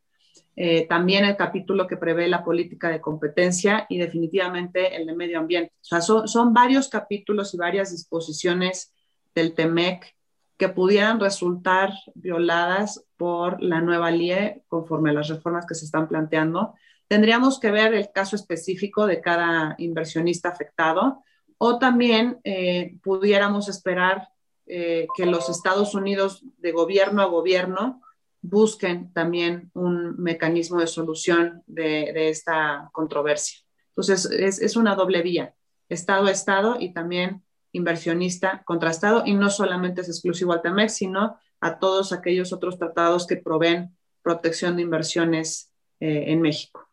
[0.57, 5.39] Eh, también el capítulo que prevé la política de competencia y definitivamente el de medio
[5.39, 5.73] ambiente.
[5.81, 8.93] O sea, son, son varios capítulos y varias disposiciones
[9.33, 10.15] del TEMEC
[10.57, 16.07] que pudieran resultar violadas por la nueva LIE conforme a las reformas que se están
[16.07, 16.73] planteando.
[17.07, 21.23] Tendríamos que ver el caso específico de cada inversionista afectado
[21.57, 24.29] o también eh, pudiéramos esperar
[24.67, 28.01] eh, que los Estados Unidos de gobierno a gobierno
[28.41, 33.59] busquen también un mecanismo de solución de, esta controversia.
[33.89, 35.55] Entonces, es, una doble vía,
[35.89, 40.93] Estado a Estado y también inversionista contra Estado, y no solamente es exclusivo al TEMEX,
[40.93, 46.87] sino a todos aquellos otros tratados que proveen protección de inversiones eh, en México.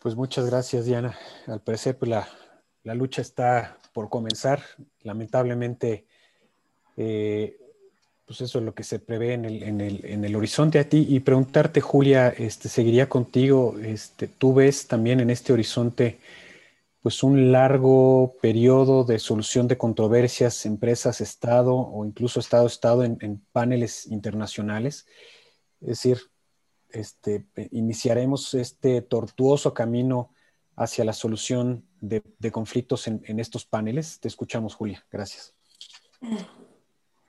[0.00, 1.18] Pues muchas gracias, Diana.
[1.46, 2.28] Al parecer, pues la,
[2.84, 4.62] la lucha está por comenzar.
[5.02, 6.06] Lamentablemente,
[6.96, 7.56] eh,
[8.26, 9.44] pues eso es lo que se prevé en
[10.24, 11.04] el, horizonte a ti.
[11.08, 16.20] Y preguntarte, Julia, este, seguiría contigo, este, ¿tú ves también en este horizonte
[17.02, 24.06] pues un largo periodo de solución de controversias, empresas, Estado o incluso Estado-Estado en, paneles
[24.06, 25.06] internacionales?
[25.80, 26.20] Es decir,
[26.90, 30.30] este, iniciaremos este tortuoso camino
[30.76, 34.20] hacia la solución de, conflictos en, estos paneles.
[34.20, 35.04] Te escuchamos, Julia.
[35.10, 35.54] Gracias.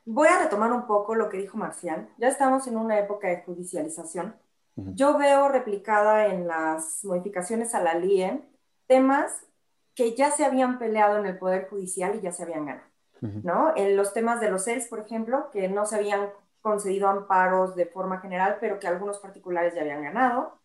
[0.06, 2.10] Voy a retomar un poco lo que dijo Marcial.
[2.18, 4.36] Ya estamos en una época de judicialización.
[4.76, 8.42] Yo veo replicada en las modificaciones a la LIE
[8.88, 9.46] temas
[9.94, 12.88] que ya se habían peleado en el Poder Judicial y ya se habían ganado.
[13.22, 13.74] ¿no?
[13.76, 16.30] En los temas de los CELS, por ejemplo, que no se habían
[16.62, 20.61] concedido amparos de forma general, pero que algunos particulares ya habían ganado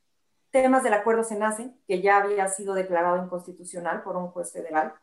[0.62, 4.94] temas del acuerdo SENACE, que ya había sido declarado inconstitucional por un juez federal,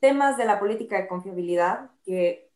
[0.00, 2.50] temas de la política de confiabilidad, que,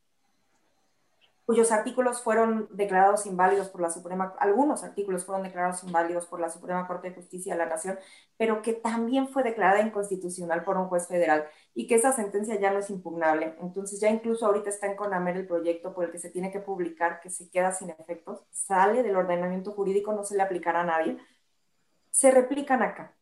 [1.47, 6.51] cuyos artículos fueron declarados inválidos por la Suprema, algunos artículos fueron declarados inválidos por la
[6.51, 7.99] Suprema Corte de Justicia de la Nación,
[8.37, 12.71] pero que también fue declarada inconstitucional por un juez federal y que esa sentencia ya
[12.71, 13.57] no es impugnable.
[13.61, 16.61] Entonces ya incluso ahorita está en CONAMER el proyecto por el que se tiene que
[16.61, 20.85] publicar, que se queda sin efectos, sale del ordenamiento jurídico, no se le aplicará a
[20.85, 21.19] nadie
[22.13, 23.17] se replican acá.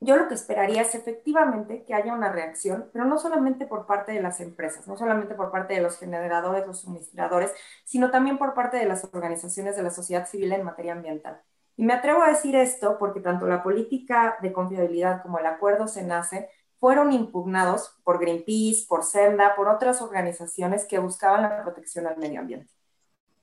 [0.00, 4.12] Yo lo que esperaría es efectivamente que haya una reacción, pero no solamente por parte
[4.12, 7.52] de las empresas, no solamente por parte de los generadores, los suministradores,
[7.84, 11.40] sino también por parte de las organizaciones de la sociedad civil en materia ambiental.
[11.76, 15.88] Y me atrevo a decir esto porque tanto la política de confiabilidad como el acuerdo
[15.88, 16.48] SENACE
[16.78, 22.40] fueron impugnados por Greenpeace, por Senda, por otras organizaciones que buscaban la protección al medio
[22.40, 22.72] ambiente.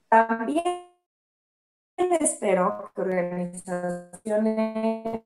[0.07, 0.85] También
[1.98, 5.24] espero que organizaciones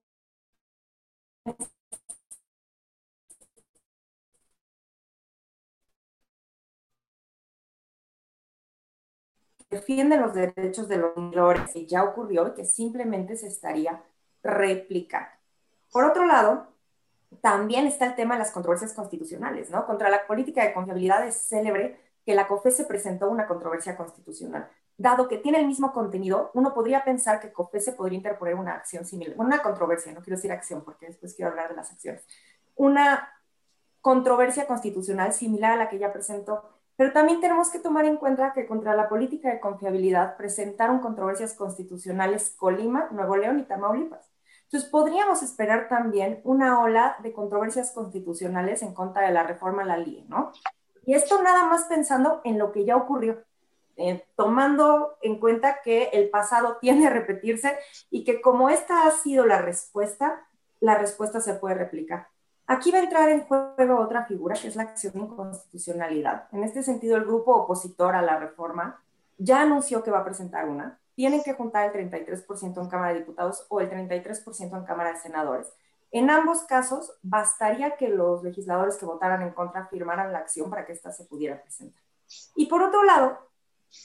[9.70, 14.04] defienden los derechos de los menores, que ya ocurrió y que simplemente se estaría
[14.44, 15.30] replicando.
[15.92, 16.68] Por otro lado,
[17.42, 19.86] también está el tema de las controversias constitucionales, ¿no?
[19.86, 24.70] Contra la política de confiabilidad es célebre que la COFE se presentó una controversia constitucional.
[25.00, 28.74] Dado que tiene el mismo contenido, uno podría pensar que COFE se podría interponer una
[28.74, 32.24] acción similar, una controversia, no quiero decir acción porque después quiero hablar de las acciones,
[32.76, 33.30] una
[34.02, 38.52] controversia constitucional similar a la que ya presentó pero también tenemos que tomar en cuenta
[38.52, 44.30] que contra la política de confiabilidad presentaron controversias constitucionales Colima, Nuevo León y Tamaulipas.
[44.64, 49.86] Entonces, podríamos esperar también una ola de controversias constitucionales en contra de la reforma a
[49.86, 50.52] la ley, ¿no?
[51.06, 53.46] Y esto nada más pensando en lo que ya ocurrió,
[54.00, 57.78] eh, tomando en cuenta que el pasado tiende a repetirse
[58.10, 60.48] y que como esta ha sido la respuesta,
[60.80, 62.30] la respuesta se puede replicar.
[62.66, 66.48] Aquí va a entrar en juego otra figura, que es la acción de inconstitucionalidad.
[66.54, 69.04] En este sentido, el grupo opositor a la reforma
[69.38, 70.98] ya anunció que va a presentar una.
[71.16, 75.20] Tienen que juntar el 33% en Cámara de Diputados o el 33% en Cámara de
[75.20, 75.68] Senadores.
[76.12, 80.86] En ambos casos, bastaría que los legisladores que votaran en contra firmaran la acción para
[80.86, 82.02] que ésta se pudiera presentar.
[82.56, 83.49] Y por otro lado,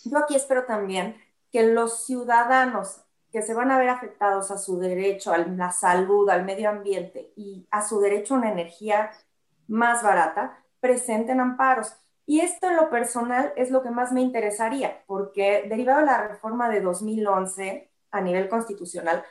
[0.05, 1.17] yo aquí espero también
[1.51, 6.31] que los ciudadanos que se van a ver afectados a su derecho a la salud,
[6.31, 9.11] al medio ambiente y a su derecho a una energía
[9.67, 11.97] más barata, presenten amparos.
[12.27, 16.29] Y esto en lo personal es lo que más me interesaría, porque derivado de la
[16.29, 19.25] reforma de 2011 a nivel constitucional,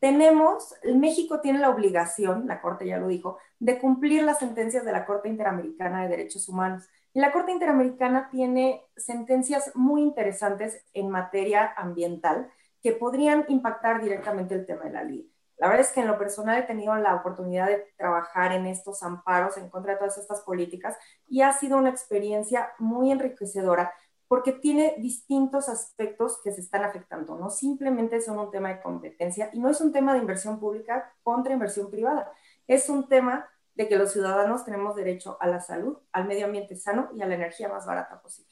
[0.00, 4.92] tenemos, México tiene la obligación, la Corte ya lo dijo, de cumplir las sentencias de
[4.92, 6.88] la Corte Interamericana de Derechos Humanos.
[7.14, 12.50] La Corte Interamericana tiene sentencias muy interesantes en materia ambiental
[12.82, 15.32] que podrían impactar directamente el tema de la ley.
[15.56, 19.02] La verdad es que en lo personal he tenido la oportunidad de trabajar en estos
[19.02, 20.96] amparos en contra de todas estas políticas
[21.26, 23.92] y ha sido una experiencia muy enriquecedora
[24.28, 27.36] porque tiene distintos aspectos que se están afectando.
[27.36, 31.12] No simplemente son un tema de competencia y no es un tema de inversión pública
[31.22, 32.30] contra inversión privada.
[32.68, 33.48] Es un tema
[33.78, 37.26] de que los ciudadanos tenemos derecho a la salud, al medio ambiente sano y a
[37.26, 38.50] la energía más barata posible.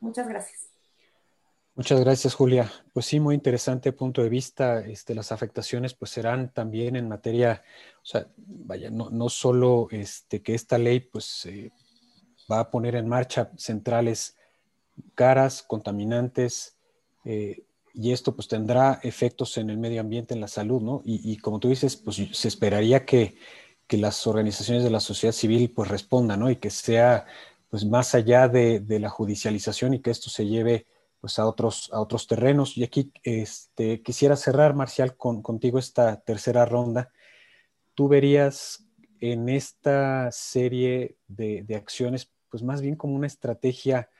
[0.00, 0.68] Muchas gracias.
[1.76, 2.70] Muchas gracias, Julia.
[2.92, 4.80] Pues sí, muy interesante punto de vista.
[4.80, 7.62] Este, las afectaciones pues serán también en materia,
[8.02, 11.48] o sea, vaya, no, no solo este, que esta ley pues
[12.50, 14.36] va a poner en marcha centrales
[15.14, 16.76] caras, contaminantes,
[17.24, 21.00] eh, y esto pues tendrá efectos en el medio ambiente, en la salud, ¿no?
[21.04, 23.36] Y, como tú dices, pues se esperaría que,
[23.86, 26.50] que, las organizaciones de la sociedad civil pues respondan, ¿no?
[26.50, 27.26] Y que sea
[27.70, 30.86] pues más allá de, de la judicialización y que esto se lleve
[31.20, 32.76] pues a otros, a otros terrenos.
[32.76, 37.10] Y aquí este, quisiera cerrar, Marcial, con, contigo esta tercera ronda.
[37.94, 38.84] ¿Tú verías
[39.20, 44.10] en esta serie de, de, acciones, pues más bien como una estrategia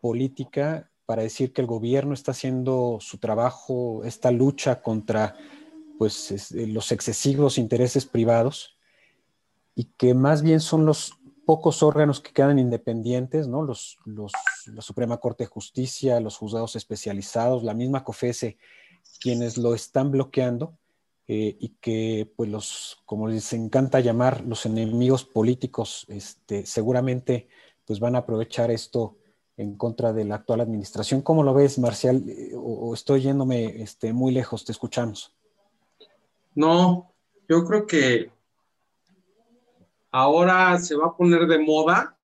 [0.00, 5.36] política para decir que el gobierno está haciendo su trabajo, esta lucha contra
[5.98, 8.73] pues, los excesivos intereses privados
[9.74, 13.62] y que más bien son los pocos órganos que quedan independientes, ¿no?
[13.62, 18.56] Los, la Suprema Corte de Justicia, los juzgados especializados, la misma COFESE,
[19.20, 20.78] quienes lo están bloqueando
[21.26, 27.48] eh, y que, pues, los, como les encanta llamar, los enemigos políticos, este, seguramente,
[27.86, 29.16] pues, van a aprovechar esto
[29.56, 31.22] en contra de la actual administración.
[31.22, 32.24] ¿Cómo lo ves, Marcial?
[32.28, 34.64] Eh, ¿O, estoy yéndome este, muy lejos?
[34.64, 35.34] Te escuchamos.
[36.54, 37.12] No,
[37.48, 38.30] yo creo que
[40.14, 42.16] ahora se va a poner de moda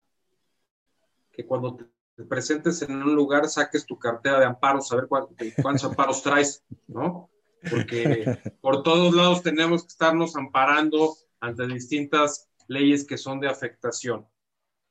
[1.33, 5.85] que cuando te presentes en un lugar saques tu cartera de amparos, a ver cuántos
[5.85, 7.29] amparos traes, ¿no?
[7.69, 14.25] Porque por todos lados tenemos que estarnos amparando ante distintas leyes que son de afectación.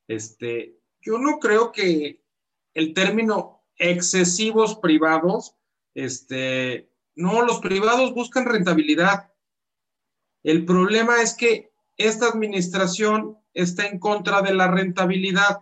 [0.09, 2.21] Este, yo no creo que
[2.73, 5.55] el término excesivos privados,
[5.93, 9.31] este, no, los privados buscan rentabilidad.
[10.43, 11.68] El problema es que
[11.99, 15.59] esta administración está en contra de la rentabilidad,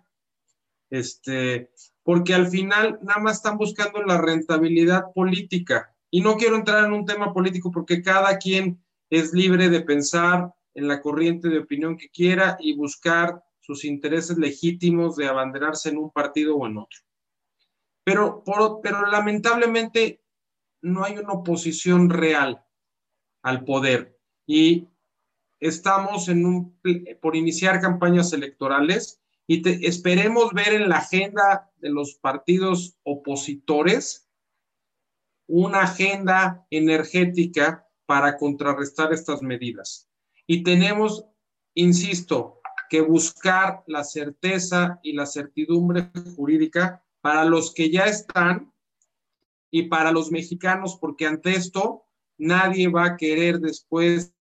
[0.90, 1.72] este,
[2.04, 5.94] porque al final nada más están buscando la rentabilidad política.
[6.12, 10.54] Y no quiero entrar en un tema político porque cada quien es libre de pensar
[10.76, 15.98] en la corriente de opinión que quiera y buscar sus intereses legítimos de abanderarse en
[15.98, 17.00] un partido o en otro.
[18.04, 18.44] Pero,
[18.82, 20.22] pero lamentablemente
[20.82, 22.64] no hay una oposición real
[23.42, 24.18] al poder.
[24.46, 24.88] Y
[25.60, 26.80] estamos en un,
[27.22, 34.28] por iniciar campañas electorales y esperemos ver en la agenda de los partidos opositores
[35.47, 40.10] una agenda energética para contrarrestar estas medidas.
[40.45, 41.26] Y tenemos,
[41.74, 48.74] insisto, que buscar la certeza y la certidumbre jurídica para los que ya están
[49.72, 52.05] y para los mexicanos, porque ante esto
[52.38, 54.34] nadie va a querer después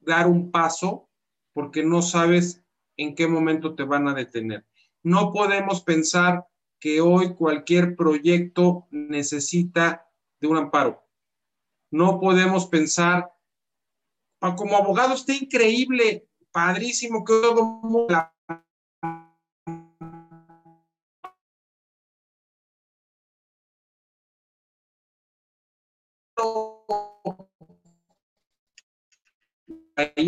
[0.00, 1.08] dar un paso
[1.52, 2.64] porque no sabes
[2.96, 4.66] en qué momento te van a detener.
[5.02, 6.46] No podemos pensar
[6.78, 10.08] que hoy cualquier proyecto necesita
[10.40, 11.06] de un amparo.
[11.90, 13.30] No podemos pensar,
[14.56, 18.34] como abogado está increíble, padrísimo que todo la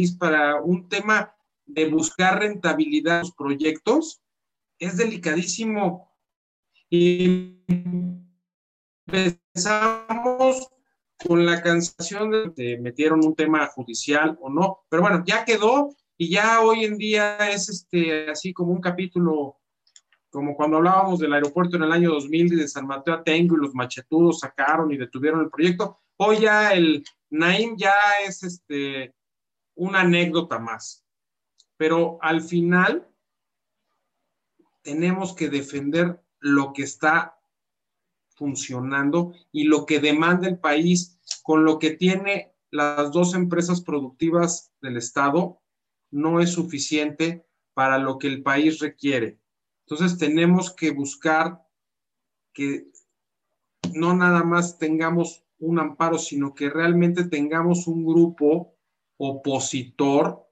[0.02, 1.34] país para un tema
[1.66, 4.20] de buscar rentabilidad en los proyectos
[4.78, 6.10] es delicadísimo.
[6.90, 7.58] Y
[9.06, 10.68] empezamos
[11.24, 16.30] con la cancelación de metieron un tema judicial o no, pero bueno, ya quedó y
[16.30, 19.58] ya hoy en día es este así como un capítulo
[20.30, 23.60] como cuando hablábamos del aeropuerto en el año 2000 y de San Mateo Atengo y
[23.60, 27.94] los machetudos sacaron y detuvieron el proyecto, hoy ya el Naim ya
[28.26, 29.14] es este
[29.74, 31.04] una anécdota más.
[31.76, 33.08] Pero al final
[34.82, 37.38] tenemos que defender lo que está
[38.34, 44.72] funcionando y lo que demanda el país con lo que tiene las dos empresas productivas
[44.80, 45.60] del Estado
[46.10, 49.38] no es suficiente para lo que el país requiere.
[49.86, 51.62] Entonces tenemos que buscar
[52.52, 52.90] que
[53.94, 58.74] no nada más tengamos un amparo, sino que realmente tengamos un grupo
[59.24, 60.48] opositor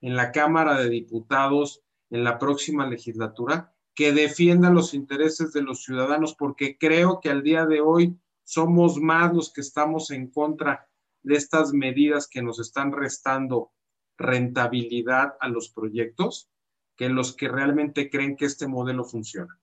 [0.00, 5.82] en la Cámara de Diputados en la próxima legislatura que defienda los intereses de los
[5.82, 10.88] ciudadanos, porque creo que al día de hoy somos más los que estamos en contra
[11.22, 13.72] de estas medidas que nos están restando
[14.16, 16.48] rentabilidad a los proyectos
[16.96, 19.60] que los que realmente creen que este modelo funciona.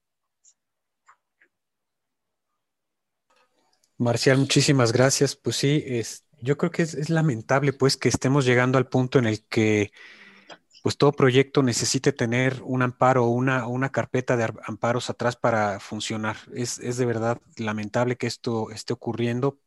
[3.98, 5.36] Marcial, muchísimas gracias.
[5.36, 9.26] Pues sí, es, yo creo que es, lamentable pues que estemos llegando al punto en
[9.26, 9.92] el que
[10.84, 15.80] pues todo proyecto necesite tener un amparo o una, una, carpeta de amparos atrás para
[15.80, 16.38] funcionar.
[16.54, 19.60] Es, de verdad lamentable que esto esté ocurriendo.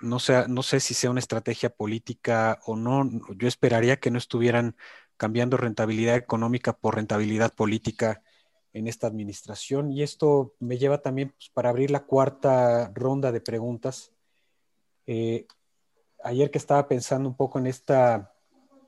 [0.00, 3.08] No sé, no sé si sea una estrategia política o no.
[3.36, 4.76] Yo esperaría que no estuvieran
[5.16, 8.22] cambiando rentabilidad económica por rentabilidad política
[8.72, 9.92] en esta administración.
[9.92, 14.12] Y esto me lleva también pues, para abrir la cuarta ronda de preguntas.
[15.06, 15.46] Eh,
[16.22, 18.34] ayer que estaba pensando un poco en esta,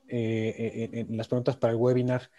[0.07, 2.29] eh, en, las preguntas para el webinar,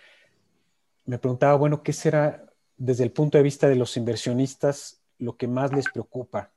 [1.05, 2.47] me preguntaba, bueno, ¿qué será
[2.77, 6.53] desde el punto de vista de los inversionistas lo que más les preocupa?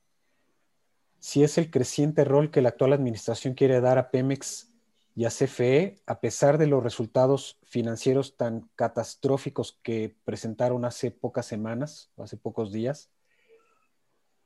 [1.19, 4.71] Si es el creciente rol que la actual administración quiere dar a Pemex
[5.15, 11.47] y a CFE, a pesar de los resultados financieros tan catastróficos que presentaron hace pocas
[11.47, 13.09] semanas o hace pocos días,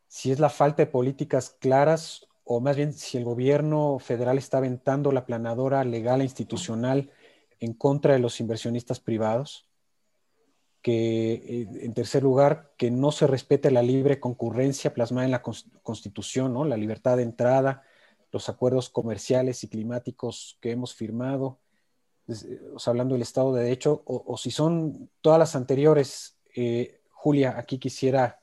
[0.08, 4.58] si es la falta de políticas claras o más bien si el gobierno federal está
[4.58, 7.12] aventando la planadora legal e institucional
[7.60, 9.68] en contra de los inversionistas privados,
[10.82, 15.44] que eh, en tercer lugar, que no se respete la libre concurrencia plasmada en la
[15.44, 16.66] Constitución, ¿no?
[16.66, 17.84] la libertad de entrada,
[18.32, 21.60] los acuerdos comerciales y climáticos que hemos firmado,
[22.28, 27.78] eh, hablando del Estado de Derecho, o, si son todas las anteriores, eh, Julia, aquí
[27.78, 28.40] quisiera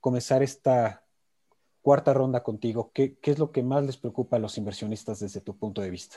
[0.00, 1.05] comenzar esta
[1.86, 2.90] cuarta ronda contigo.
[2.92, 6.16] ¿Qué, es lo que más les preocupa a los inversionistas desde tu punto de vista?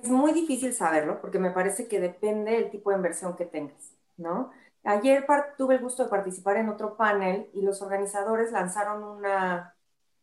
[0.00, 3.90] Es muy difícil saberlo porque me parece que depende del tipo de inversión que tengas,
[4.16, 4.52] ¿no?
[4.84, 5.26] Ayer
[5.58, 9.74] tuve el gusto de participar en otro panel y los organizadores lanzaron una,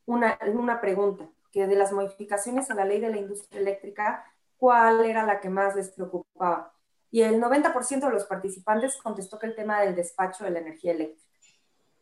[0.05, 4.24] una, una pregunta, que de las modificaciones a la ley de la industria eléctrica,
[4.58, 6.72] ¿cuál era la que más les preocupaba?
[7.12, 10.93] Y el 90% de los participantes contestó que el tema del despacho de la energía
[10.93, 11.26] eléctrica.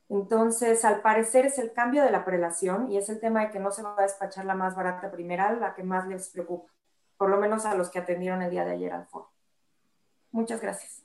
[0.09, 3.59] Entonces, al parecer es el cambio de la prelación y es el tema de que
[3.59, 6.71] no se va a despachar la más barata primera, la que más les preocupa,
[7.17, 9.31] por lo menos a los que atendieron el día de ayer al foro.
[10.31, 11.01] Muchas gracias.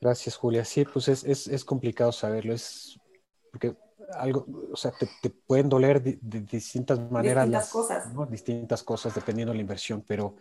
[0.00, 0.64] Gracias, Julia.
[0.64, 3.00] Sí, pues es, es, es complicado saberlo, es
[3.50, 3.74] porque
[4.14, 7.44] algo, o sea, te, pueden doler de, distintas maneras.
[7.44, 8.30] Distintas cosas.
[8.30, 10.36] Distintas cosas dependiendo de la inversión, pero,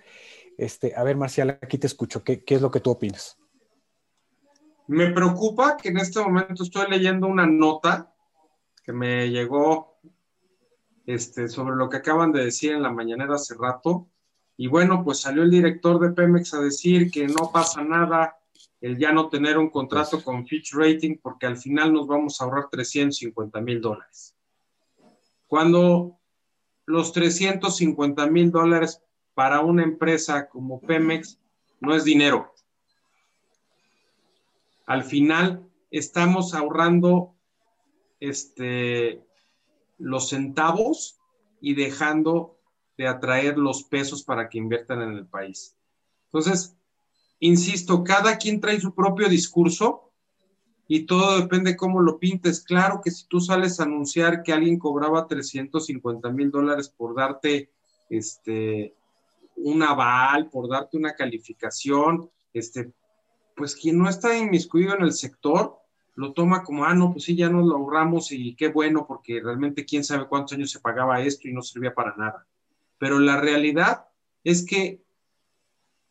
[0.57, 2.23] este, a ver, Marcial, aquí te escucho.
[2.23, 3.37] ¿Qué, qué es lo que tú opinas?
[4.87, 8.13] Me preocupa que en este momento estoy leyendo una nota
[8.83, 9.97] que me llegó
[11.05, 14.07] este, sobre lo que acaban de decir en la mañanera hace rato.
[14.57, 18.37] Y bueno, pues salió el director de Pemex a decir que no pasa nada
[18.81, 22.43] el ya no tener un contrato con Fitch Rating porque al final nos vamos a
[22.43, 24.35] ahorrar 350 mil dólares.
[25.47, 26.19] Cuando
[26.85, 29.01] los 350 mil dólares
[29.33, 31.39] para una empresa como Pemex
[31.79, 32.53] no es dinero.
[34.85, 37.35] Al final estamos ahorrando
[38.19, 39.23] este,
[39.97, 41.19] los centavos
[41.61, 42.59] y dejando
[42.97, 45.75] de atraer los pesos para que inviertan en el país.
[46.25, 46.75] Entonces,
[47.39, 50.11] insisto, cada quien trae su propio discurso
[50.87, 52.63] y todo depende cómo lo pintes.
[52.63, 57.71] Claro que si tú sales a anunciar que alguien cobraba 350 mil dólares por darte
[58.09, 58.95] este,
[59.55, 62.93] un aval, por darte una calificación, este,
[63.55, 65.77] pues quien no está inmiscuido en el sector
[66.15, 69.41] lo toma como, ah, no, pues sí, ya nos lo ahorramos y qué bueno, porque
[69.41, 72.47] realmente quién sabe cuántos años se pagaba esto y no servía para nada.
[72.97, 74.07] Pero la realidad
[74.43, 75.03] es que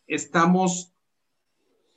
[0.06, 0.92] estamos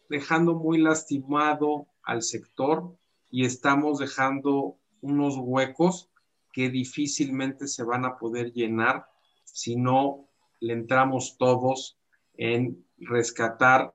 [0.10, 2.96] dejando muy lastimado al sector
[3.30, 6.10] y estamos dejando unos huecos
[6.54, 9.06] que difícilmente se van a poder llenar
[9.44, 10.30] si no
[10.62, 11.98] le entramos todos
[12.36, 13.94] en rescatar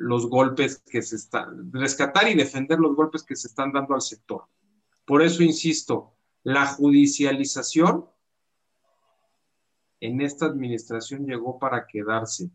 [0.00, 4.00] los golpes que se están, rescatar y defender los golpes que se están dando al
[4.00, 4.44] sector.
[5.04, 8.06] Por eso insisto, la judicialización
[10.00, 12.50] en esta administración llegó para quedarse.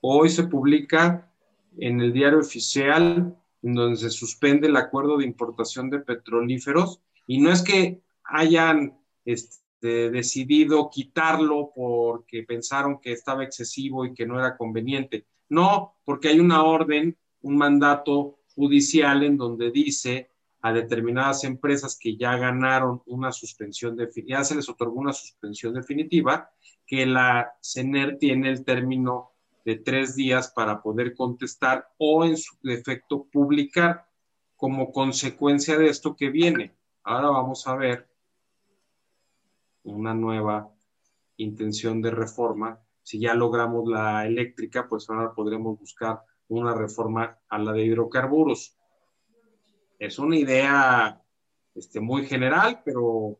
[0.00, 1.30] Hoy se publica
[1.76, 7.42] en el diario oficial en donde se suspende el acuerdo de importación de petrolíferos y
[7.42, 14.38] no es que hayan este, decidido quitarlo porque pensaron que estaba excesivo y que no
[14.38, 15.26] era conveniente.
[15.52, 20.30] No, porque hay una orden, un mandato judicial en donde dice
[20.62, 26.50] a determinadas empresas que ya ganaron una suspensión, ya se les otorgó una suspensión definitiva,
[26.86, 29.32] que la CENER tiene el término
[29.62, 34.06] de tres días para poder contestar o en su defecto publicar
[34.56, 36.74] como consecuencia de esto que viene.
[37.02, 38.08] Ahora vamos a ver
[39.82, 40.72] una nueva
[41.36, 42.80] intención de reforma.
[43.02, 48.76] Si ya logramos la eléctrica, pues ahora podremos buscar una reforma a la de hidrocarburos.
[49.98, 51.22] Es una idea
[51.74, 53.38] este, muy general, pero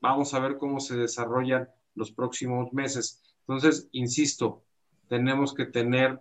[0.00, 3.22] vamos a ver cómo se desarrollan los próximos meses.
[3.40, 4.64] Entonces, insisto,
[5.08, 6.20] tenemos que tener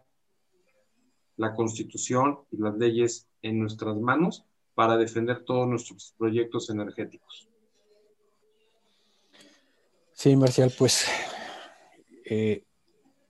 [1.38, 4.46] la constitución y las leyes en nuestras manos
[4.76, 7.50] para defender todos nuestros proyectos energéticos.
[10.14, 11.08] Sí, Marcial, pues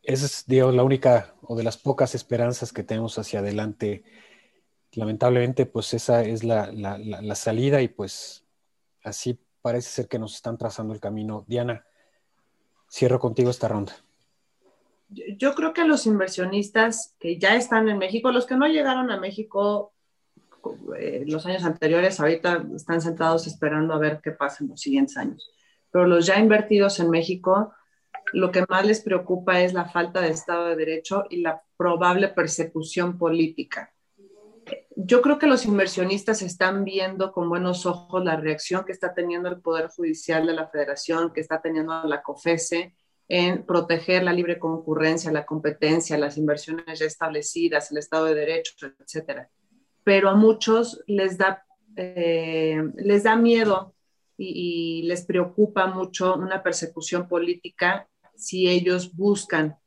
[0.04, 4.04] esa es, digamos, la única o de las pocas esperanzas que tenemos hacia adelante.
[4.94, 8.46] Lamentablemente, pues esa es la, la salida y pues
[9.04, 11.46] así parece ser que nos están trazando el camino.
[11.48, 11.86] Diana,
[12.90, 13.96] cierro contigo esta ronda
[15.38, 19.20] yo creo que los inversionistas que ya están en México, los que no llegaron a
[19.20, 19.94] México
[20.98, 25.18] eh, los años anteriores, ahorita están sentados esperando a ver qué pasa en los siguientes
[25.18, 25.52] años.
[25.92, 27.74] Pero los ya invertidos en México,
[28.34, 32.30] lo que más les preocupa es la falta de Estado de Derecho y la probable
[32.30, 33.94] persecución política.
[34.96, 39.50] Yo creo que los inversionistas están viendo con buenos ojos la reacción que está teniendo
[39.50, 42.96] el Poder Judicial de la Federación, que está teniendo la COFESE,
[43.28, 48.88] en proteger la libre concurrencia, la competencia, las inversiones ya establecidas, el Estado de Derecho,
[49.00, 49.50] etcétera.
[50.04, 51.66] Pero a muchos les da,
[51.96, 53.96] eh, les da miedo
[54.38, 59.78] y, y, les preocupa mucho una persecución política si ellos buscan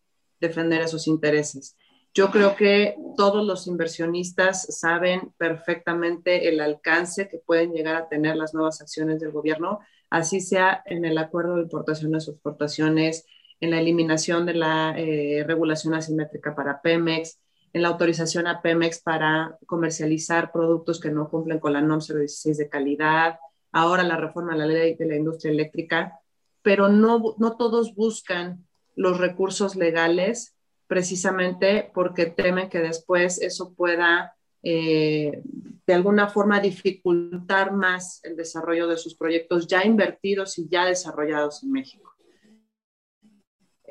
[0.41, 1.77] defender esos intereses.
[2.15, 8.37] Yo creo que todos los inversionistas saben perfectamente el alcance que pueden llegar a tener
[8.37, 9.81] las nuevas acciones del gobierno
[10.11, 13.27] así sea en el acuerdo de importaciones o exportaciones,
[13.61, 17.41] en la eliminación de la eh, regulación asimétrica para Pemex,
[17.73, 22.59] en la autorización a Pemex para comercializar productos que no cumplen con la NOM 016
[22.59, 23.39] de calidad,
[23.73, 26.21] ahora la reforma de la ley de la industria eléctrica,
[26.67, 30.57] pero no, no todos buscan los recursos legales
[30.89, 35.43] precisamente porque temen que después eso pueda eh,
[35.87, 41.63] de alguna forma dificultar más el desarrollo de sus proyectos ya invertidos y ya desarrollados
[41.63, 42.13] en México.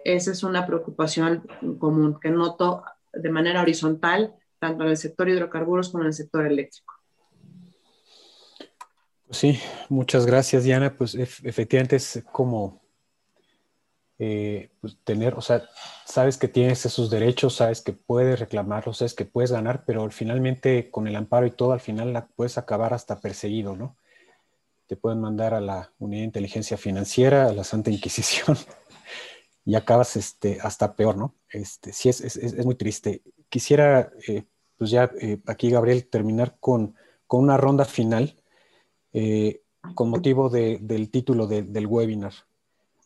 [0.03, 1.47] Esa es una preocupación
[1.79, 6.45] común que noto de manera horizontal tanto en el sector hidrocarburos como en el sector
[6.45, 6.94] eléctrico.
[9.31, 9.59] Sí,
[9.89, 10.95] muchas gracias, Diana.
[10.95, 12.81] Pues efectivamente es como
[14.19, 15.63] eh, pues, tener, o sea,
[16.05, 20.89] sabes que tienes esos derechos, sabes que puedes reclamarlos, sabes que puedes ganar, pero finalmente
[20.89, 23.97] con el amparo y todo, al final la puedes acabar hasta perseguido, ¿no?
[24.87, 28.57] te pueden mandar a la Unidad de Inteligencia Financiera, a la Santa Inquisición,
[29.65, 31.35] y acabas este, hasta peor, ¿no?
[31.49, 33.23] Este, sí, es, es, es muy triste.
[33.49, 34.43] Quisiera, eh,
[34.77, 36.95] pues ya eh, aquí, Gabriel, terminar con,
[37.27, 38.35] con una ronda final
[39.15, 39.61] eh,
[39.93, 42.33] con motivo de, del título de, del webinar.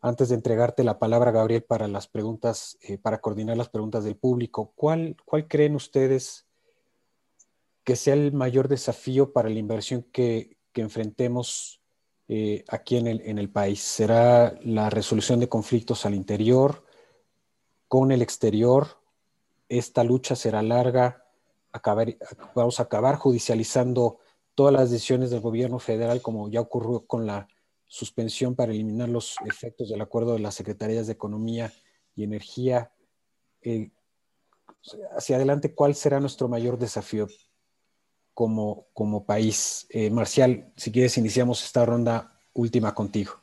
[0.02, 4.72] Antes de entregarte la palabra, Gabriel, para las preguntas, para coordinar las preguntas del público,
[4.76, 6.48] ¿cuál, ¿cuál creen ustedes
[7.84, 11.82] que sea el mayor desafío para la inversión que, enfrentemos
[12.30, 13.82] eh, aquí en el, país?
[13.82, 16.86] ¿Será la resolución de conflictos al interior,
[17.90, 19.02] con el exterior?
[19.68, 21.26] ¿Esta lucha será larga?
[22.56, 24.20] ¿Vamos a acabar judicializando
[24.60, 27.48] todas las decisiones del gobierno federal, como ya ocurrió con la
[27.88, 31.72] suspensión para eliminar los efectos del acuerdo de las secretarías de Economía
[32.14, 32.92] y Energía?
[33.62, 33.90] Eh,
[35.16, 37.30] hacia adelante, ¿cuál será nuestro mayor desafío?
[38.34, 39.88] como, como país.
[39.90, 43.34] Eh, Marcial, si quieres, iniciamos esta ronda última contigo.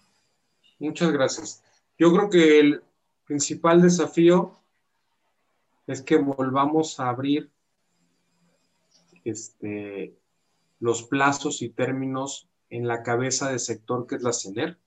[0.79, 1.63] Muchas gracias.
[1.99, 2.83] Yo creo que el
[3.25, 4.59] principal desafío
[5.87, 7.51] es que volvamos a abrir
[9.25, 10.15] este,
[10.79, 14.79] los plazos y términos en la cabeza del sector que es la CENER,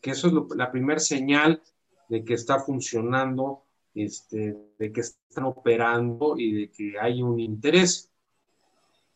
[0.00, 1.62] que eso es lo, la primera señal
[2.08, 3.64] de que está funcionando,
[3.94, 8.10] este, de que están operando y de que hay un interés.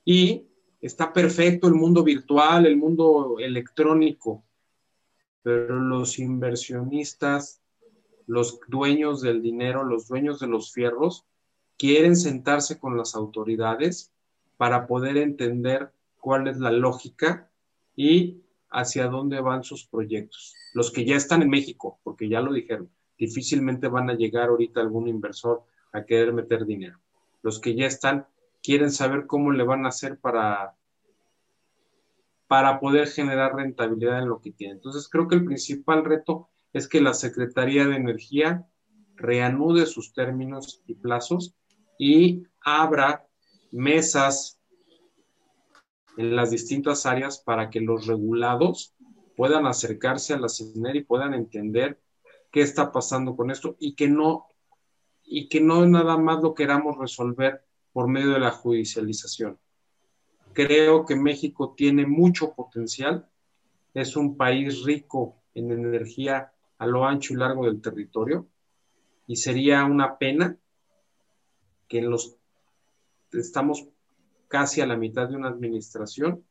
[0.04, 0.46] Y
[0.80, 4.44] está perfecto el mundo virtual, el mundo electrónico,
[5.42, 7.60] pero los inversionistas,
[8.26, 11.26] los dueños del dinero, los dueños de los fierros,
[11.76, 14.13] quieren sentarse con las autoridades
[14.56, 17.50] para poder entender cuál es la lógica
[17.96, 20.54] y hacia dónde van sus proyectos.
[20.74, 24.80] Los que ya están en México, porque ya lo dijeron, difícilmente van a llegar ahorita
[24.80, 26.98] algún inversor a querer meter dinero.
[27.42, 28.26] Los que ya están
[28.62, 30.74] quieren saber cómo le van a hacer para,
[32.48, 34.78] para poder generar rentabilidad en lo que tienen.
[34.78, 38.66] Entonces, creo que el principal reto es que la Secretaría de Energía
[39.16, 41.54] reanude sus términos y plazos
[41.98, 43.26] y abra
[43.74, 44.60] mesas
[46.16, 48.94] en las distintas áreas para que los regulados
[49.36, 52.00] puedan acercarse a la CENER y puedan entender
[52.52, 54.46] qué está pasando con esto y que no
[55.24, 59.58] y que no nada más lo queramos resolver por medio de la judicialización.
[60.52, 63.28] Creo que México tiene mucho potencial,
[63.94, 68.46] es un país rico en energía a lo ancho y largo del territorio
[69.26, 70.56] y sería una pena
[71.88, 72.36] que en los
[73.34, 73.88] estamos
[74.48, 76.44] casi a la mitad de una administración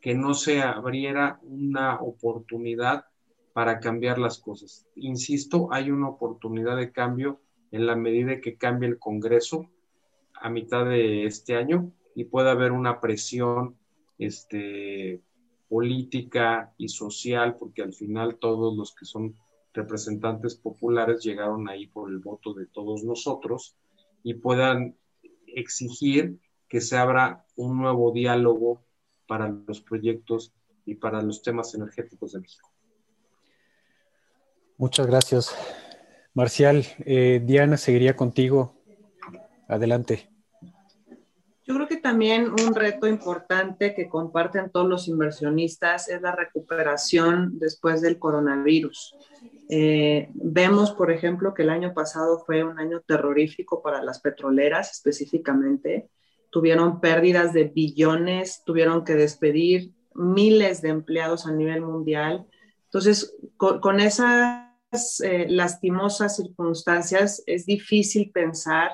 [0.00, 3.06] que no se abriera una oportunidad
[3.52, 4.86] para cambiar las cosas.
[4.96, 9.70] Insisto, hay una oportunidad de cambio en la medida que cambie el Congreso
[10.34, 13.76] a mitad de este año y pueda haber una presión
[14.18, 15.22] este,
[15.68, 19.34] política y social, porque al final todos los que son
[19.72, 23.76] representantes populares llegaron ahí por el voto de todos nosotros
[24.22, 24.96] y puedan
[25.54, 26.38] exigir
[26.68, 28.84] que se abra un nuevo diálogo
[29.26, 30.52] para los proyectos
[30.84, 32.70] y para los temas energéticos de México.
[34.76, 35.54] Muchas gracias.
[36.34, 38.74] Marcial, eh, Diana seguiría contigo.
[39.68, 40.28] Adelante.
[41.66, 47.58] Yo creo que también un reto importante que comparten todos los inversionistas es la recuperación
[47.58, 49.16] después del coronavirus.
[49.68, 54.92] Eh, vemos, por ejemplo, que el año pasado fue un año terrorífico para las petroleras
[54.92, 56.10] específicamente.
[56.50, 62.46] Tuvieron pérdidas de billones, tuvieron que despedir miles de empleados a nivel mundial.
[62.84, 68.92] Entonces, con, esas eh, lastimosas circunstancias, es difícil pensar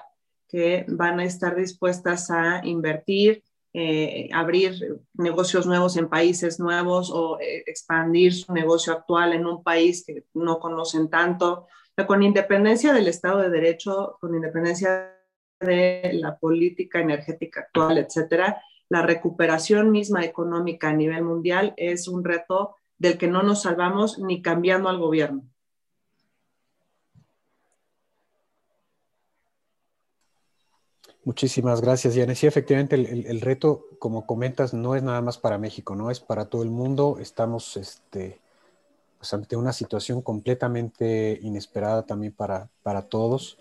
[0.49, 7.39] que van a estar dispuestas a invertir, eh, abrir negocios nuevos en países nuevos o
[7.41, 11.67] eh, expandir su negocio actual en un país que no conocen tanto.
[12.07, 15.15] con independencia del Estado de Derecho, con independencia
[15.61, 22.25] de la política energética actual, etcétera, la recuperación misma económica a nivel mundial es un
[22.25, 25.50] reto del que no nos salvamos ni cambiando al gobierno.
[31.25, 32.35] Muchísimas gracias, Diana.
[32.35, 36.47] Sí, efectivamente, el, reto, como comentas, no es nada más para México, no es para
[36.47, 37.19] todo el mundo.
[37.21, 38.41] Estamos este,
[39.19, 43.59] pues, ante una situación completamente inesperada también para, para todos.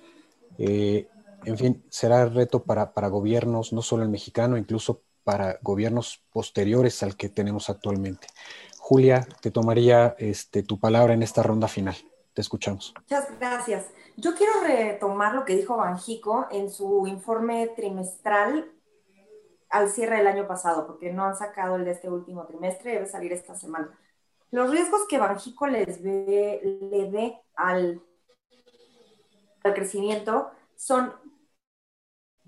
[0.57, 1.07] Eh,
[1.45, 7.03] en fin, será reto para, para gobiernos, no solo el mexicano, incluso para gobiernos posteriores
[7.03, 8.28] al que tenemos actualmente.
[8.78, 11.95] Julia, te tomaría este, tu palabra en esta ronda final.
[12.34, 12.93] Te escuchamos.
[13.01, 13.86] Muchas gracias.
[14.20, 18.70] Yo quiero retomar lo que dijo Banjico en su informe trimestral
[19.70, 23.05] al cierre del año pasado, porque no han sacado el de este último trimestre, debe
[23.05, 23.97] salir esta semana.
[24.51, 26.59] Los riesgos que Banjico les ve,
[26.91, 28.01] le ve al,
[29.63, 31.13] al crecimiento son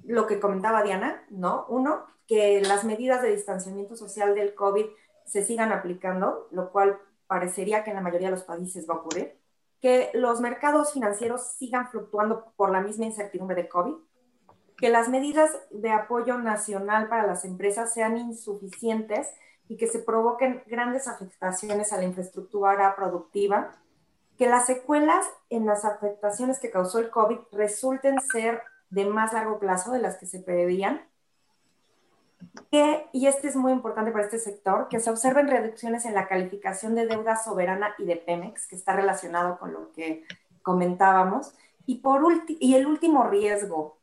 [0.04, 1.68] lo que comentaba Diana, ¿no?
[1.70, 4.88] Uno, que las medidas de distanciamiento social del COVID
[5.26, 8.98] se sigan aplicando, lo cual parecería que en la mayoría de los países va a
[8.98, 9.41] ocurrir.
[9.82, 13.96] Que los mercados financieros sigan fluctuando por la misma incertidumbre de COVID.
[14.78, 19.28] Que las medidas de apoyo nacional para las empresas sean insuficientes
[19.68, 23.72] y que se provoquen grandes afectaciones a la infraestructura productiva.
[24.38, 29.60] Que las secuelas en las afectaciones que causó el COVID resulten ser de más largo
[29.60, 31.02] plazo de las que se preveían.
[33.12, 36.96] Y este es muy importante para este sector, que se observen reducciones en la calificación
[36.96, 40.26] de deuda soberana y de Pemex, que está relacionado con lo que
[40.62, 41.54] comentábamos.
[41.86, 43.98] Y, por y el último riesgo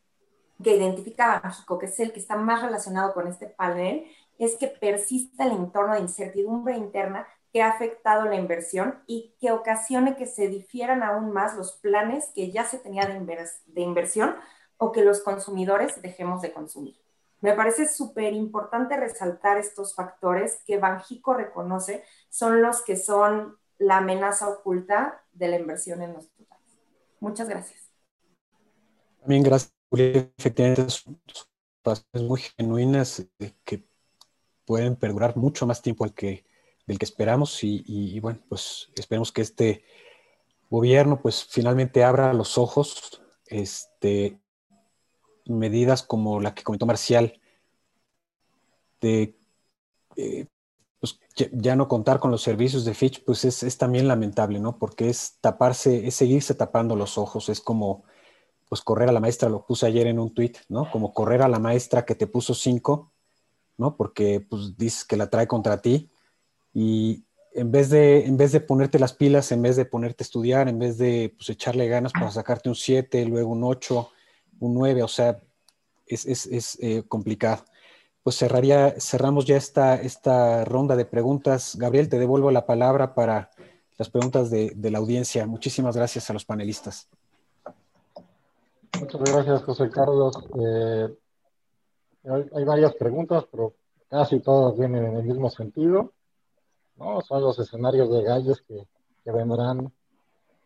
[0.63, 4.05] que identifica México, que es el que está más relacionado con este panel,
[4.39, 9.53] es que persista el entorno de incertidumbre interna que ha afectado la inversión y que
[9.53, 14.37] ocasione que se difieran aún más los planes que ya se tenía de inversión
[14.77, 17.08] o que los consumidores dejemos de consumir.
[17.41, 23.99] Me parece súper importante resaltar estos factores que Banjico reconoce son los que son la
[23.99, 26.79] amenaza oculta de la inversión en nuestro país.
[27.21, 27.91] Muchas gracias.
[29.21, 31.21] También gracias, Efectivamente, son
[31.85, 33.27] razones muy genuinas
[33.65, 33.85] que
[34.65, 36.45] pueden perdurar mucho más tiempo del que,
[36.87, 39.85] esperamos y, y, bueno, pues esperemos que este
[40.71, 44.39] gobierno pues finalmente abra los ojos este,
[45.49, 47.41] medidas como la que comentó Marcial,
[49.01, 49.37] de
[50.17, 50.47] eh,
[51.01, 51.21] pues,
[51.53, 54.79] ya, no contar con los servicios de Fitch, pues es, también lamentable, ¿no?
[54.79, 58.05] Porque es taparse, es seguirse tapando los ojos, es como
[58.69, 60.91] pues correr a la maestra, lo puse ayer en un tweet, ¿no?
[60.91, 63.13] Como correr a la maestra que te puso cinco,
[63.79, 63.97] ¿no?
[63.97, 66.11] Porque pues dices que la trae contra ti
[66.75, 67.25] y
[67.55, 70.69] en vez de, en vez de ponerte las pilas, en vez de ponerte a estudiar,
[70.69, 74.11] en vez de pues, echarle ganas para sacarte un 7, luego un 8,
[74.61, 75.41] un 9, o sea,
[76.07, 77.65] es, es, es eh, complicado.
[78.23, 81.77] Pues cerraría, cerramos ya esta, esta ronda de preguntas.
[81.77, 83.51] Gabriel, te devuelvo la palabra para
[83.97, 85.47] las preguntas de, de la audiencia.
[85.47, 87.09] Muchísimas gracias a los panelistas.
[89.01, 90.35] Muchas gracias, José Carlos.
[90.61, 91.09] Eh,
[92.25, 93.75] hay, varias preguntas, pero
[94.09, 96.13] casi todas vienen en el mismo sentido.
[96.97, 97.21] ¿no?
[97.23, 98.87] Son los escenarios de galles que,
[99.25, 99.93] que vendrán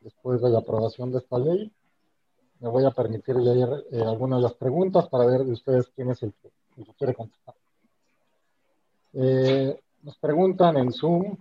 [0.01, 1.73] después de la aprobación de esta ley
[2.63, 6.13] me voy a permitir leer eh, algunas de las preguntas para ver de ustedes quién
[6.13, 6.53] es el que,
[6.97, 7.57] quiere contestar.
[9.15, 11.37] Eh, nos preguntan en Zoom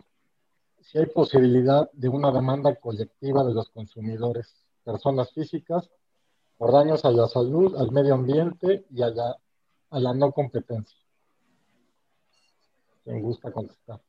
[0.81, 5.91] si hay posibilidad de una demanda colectiva de los consumidores, personas físicas,
[6.57, 9.37] por daños a la salud, al medio ambiente y a la,
[9.91, 10.97] a la no competencia.
[13.03, 14.01] ¿Quién gusta contestar?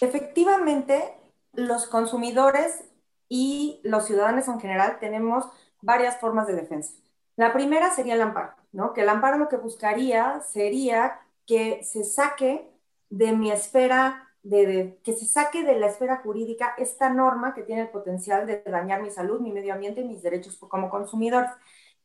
[0.00, 1.19] Efectivamente,
[1.52, 2.84] los consumidores
[3.28, 5.44] y los ciudadanos en general tenemos
[5.80, 6.94] varias formas de defensa.
[7.36, 8.92] La primera sería el amparo, ¿no?
[8.92, 12.70] Que el amparo lo que buscaría sería que se saque
[13.08, 17.82] de mi esfera, de, que se saque de la esfera jurídica esta norma que tiene
[17.82, 21.46] el potencial de dañar mi salud, mi medio ambiente y mis derechos como consumidor.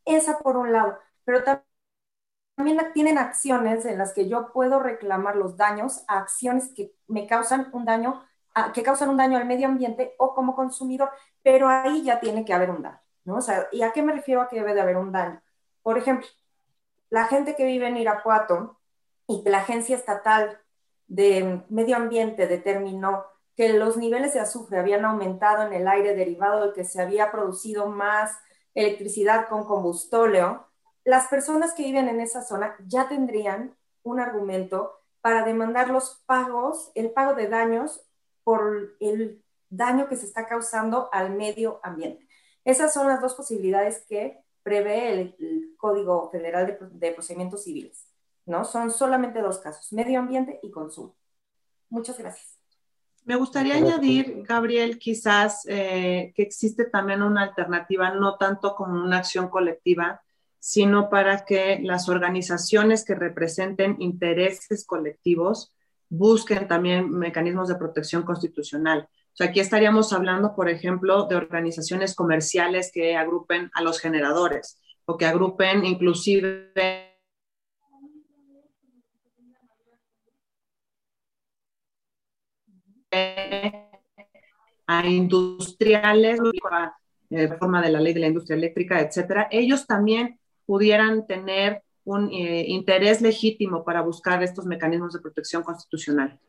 [0.06, 5.58] Esa por un lado, pero también tienen acciones en las que yo puedo reclamar los
[5.58, 8.24] daños a acciones que me causan un daño
[8.74, 11.10] que causan un daño al medio ambiente o como consumidor,
[11.44, 13.38] pero ahí ya tiene que haber un daño, ¿no?
[13.38, 13.42] O
[13.72, 15.42] ¿y a qué me refiero a que debe de haber un daño?
[15.84, 16.28] Por ejemplo,
[17.10, 18.80] la gente que vive en Irapuato
[19.28, 20.60] y que la Agencia Estatal
[21.08, 23.26] de Medio Ambiente determinó
[23.56, 27.32] que los niveles de azufre habían aumentado en el aire derivado de que se había
[27.32, 28.38] producido más
[28.74, 30.68] electricidad con combustóleo,
[31.04, 36.92] las personas que viven en esa zona ya tendrían un argumento para demandar los pagos,
[36.96, 38.06] el pago de daños
[38.46, 42.26] por el daño que se está causando al medio ambiente.
[42.64, 48.08] Esas son las dos posibilidades que prevé el, Código Federal de, de, Procedimientos Civiles,
[48.46, 48.64] ¿no?
[48.64, 51.16] Son solamente dos casos, medio ambiente y consumo.
[51.90, 52.58] Muchas gracias.
[53.26, 59.18] Me gustaría añadir, Gabriel, quizás eh, que existe también una alternativa, no tanto como una
[59.18, 60.22] acción colectiva,
[60.60, 65.75] sino para que las organizaciones que representen intereses colectivos
[66.18, 69.08] busquen también mecanismos de protección constitucional.
[69.10, 74.80] O sea, aquí estaríamos hablando, por ejemplo, de organizaciones comerciales que agrupen a los generadores
[75.06, 76.72] o que agrupen inclusive
[84.88, 86.40] a industriales,
[86.72, 86.98] a
[87.30, 92.66] reforma de la ley de la industria eléctrica, etcétera, ellos también pudieran tener un eh,
[92.68, 96.40] interés legítimo para buscar estos mecanismos de protección constitucional.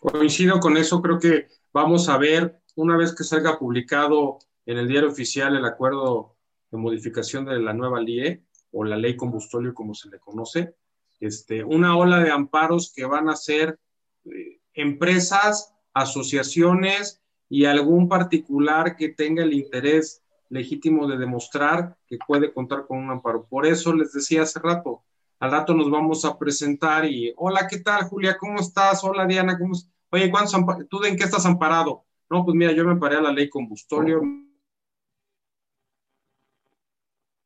[0.00, 4.88] Coincido con eso, creo que vamos a ver, una vez que salga publicado en el
[4.88, 6.36] diario oficial el acuerdo
[6.70, 10.74] de modificación de la nueva LIE o la ley combustóleo como se le conoce,
[11.18, 13.78] este, una ola de amparos que van a ser
[14.26, 22.52] eh, empresas, asociaciones y algún particular que tenga el interés legítimo de demostrar que puede
[22.52, 23.46] contar con un amparo.
[23.46, 25.02] Por eso les decía hace rato,
[25.38, 28.36] al rato nos vamos a presentar y, hola, ¿qué tal, Julia?
[28.36, 29.02] ¿Cómo estás?
[29.02, 29.90] Hola, Diana, ¿cómo estás?
[30.10, 30.30] Oye,
[30.90, 32.04] ¿tú en qué estás amparado?
[32.28, 34.22] No, pues mira, yo me amparé a la ley combustóleo,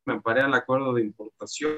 [0.05, 1.71] me amparé al acuerdo de importación.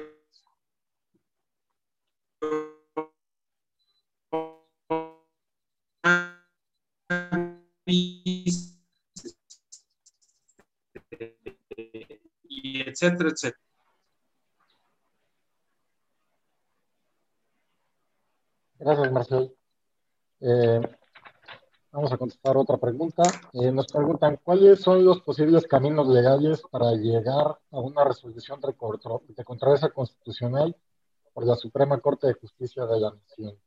[7.86, 8.37] Y
[12.98, 13.58] etcétera, etcétera.
[18.78, 19.56] Gracias, Marcel.
[20.40, 20.80] Eh,
[21.90, 23.22] vamos a contestar otra pregunta.
[23.52, 28.74] Eh, nos preguntan, ¿cuáles son los posibles caminos legales para llegar a una resolución de,
[29.34, 30.76] de controversia constitucional
[31.32, 33.58] por la Suprema Corte de Justicia de la Nación?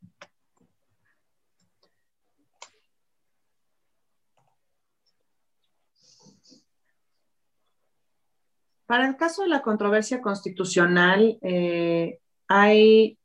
[8.92, 13.18] Para el caso de la controversia constitucional, eh, hay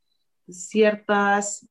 [0.48, 1.68] ciertas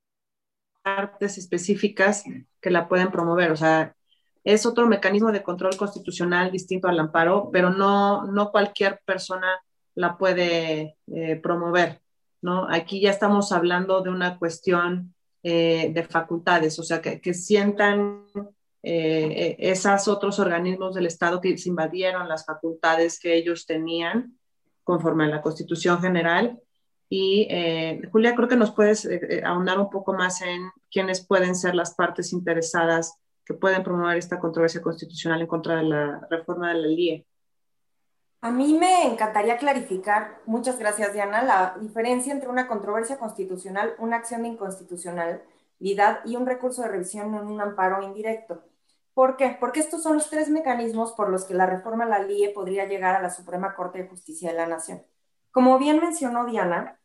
[0.82, 2.22] partes específicas
[2.60, 3.52] que la pueden promover.
[3.52, 3.96] O sea,
[4.44, 9.46] es otro mecanismo de control constitucional distinto al amparo, pero no, no cualquier persona
[9.94, 12.02] la puede eh, promover.
[12.42, 12.66] ¿no?
[12.68, 18.26] Aquí ya estamos hablando de una cuestión eh, de facultades, o sea, que, que sientan
[18.86, 24.38] eh, esos otros organismos del Estado que se invadieron las facultades que ellos tenían
[24.84, 26.60] conforme a la Constitución General
[27.08, 31.24] y eh, Julia, creo que nos puedes eh, eh, ahondar un poco más en quiénes
[31.24, 36.26] pueden ser las partes interesadas que pueden promover esta controversia constitucional en contra de la
[36.30, 37.26] reforma de la LIE.
[38.40, 44.16] A mí me encantaría clarificar, muchas gracias Diana, la diferencia entre una controversia constitucional, una
[44.16, 48.62] acción de inconstitucionalidad y un recurso de revisión en un amparo indirecto.
[49.16, 49.56] ¿Por qué?
[49.58, 52.84] Porque estos son los tres mecanismos por los que la reforma a la LIE podría
[52.84, 55.02] llegar a la Suprema Corte de Justicia de la Nación.
[55.50, 57.00] Como bien mencionó Diana,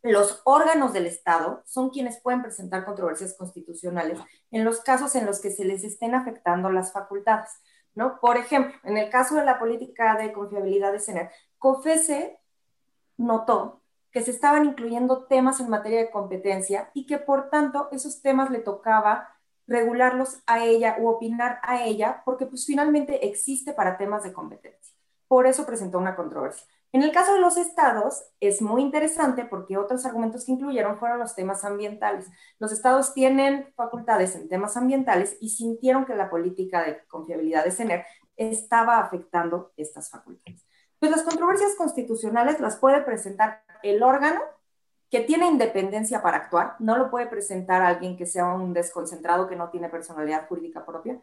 [0.00, 4.20] los órganos del Estado son quienes pueden presentar controversias constitucionales
[4.52, 7.50] en los casos en los que se les estén afectando las facultades.
[7.96, 8.20] ¿no?
[8.20, 12.38] Por ejemplo, en el caso de la política de confiabilidad de CENER, COFESE
[13.16, 13.82] notó
[14.12, 18.52] que se estaban incluyendo temas en materia de competencia y que por tanto esos temas
[18.52, 19.39] le tocaba
[19.70, 24.96] regularlos a ella u opinar a ella porque pues finalmente existe para temas de competencia.
[25.28, 26.66] Por eso presentó una controversia.
[26.92, 31.20] En el caso de los estados, es muy interesante porque otros argumentos que incluyeron fueron
[31.20, 32.26] los temas ambientales.
[32.58, 37.70] Los estados tienen facultades en temas ambientales y sintieron que la política de confiabilidad de
[37.70, 38.04] CENER
[38.36, 40.66] estaba afectando estas facultades.
[40.98, 44.40] Pues las controversias constitucionales las puede presentar el órgano
[45.10, 49.56] que tiene independencia para actuar, no lo puede presentar alguien que sea un desconcentrado que
[49.56, 51.20] no tiene personalidad jurídica propia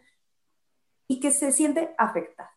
[1.08, 2.50] y que se siente afectado.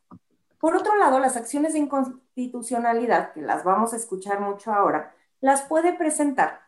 [0.58, 5.62] Por otro lado, las acciones de inconstitucionalidad, que las vamos a escuchar mucho ahora, las
[5.62, 6.62] puede presentar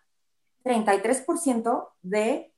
[0.64, 2.52] 33% de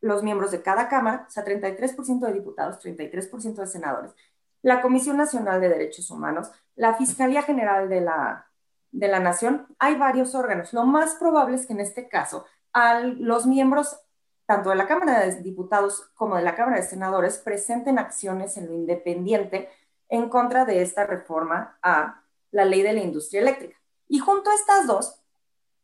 [0.00, 4.14] los miembros de cada Cámara, o sea, 33% de diputados, 33% de senadores,
[4.62, 8.46] la Comisión Nacional de Derechos Humanos, la Fiscalía General de la,
[8.92, 9.66] de la Nación.
[9.78, 10.72] Hay varios órganos.
[10.72, 13.98] Lo más probable es que en este caso a los miembros
[14.46, 18.68] tanto de la Cámara de Diputados como de la Cámara de Senadores presenten acciones en
[18.68, 19.68] lo independiente
[20.08, 22.22] en contra de esta reforma a
[22.52, 23.76] la ley de la industria eléctrica.
[24.08, 25.20] Y junto a estas dos,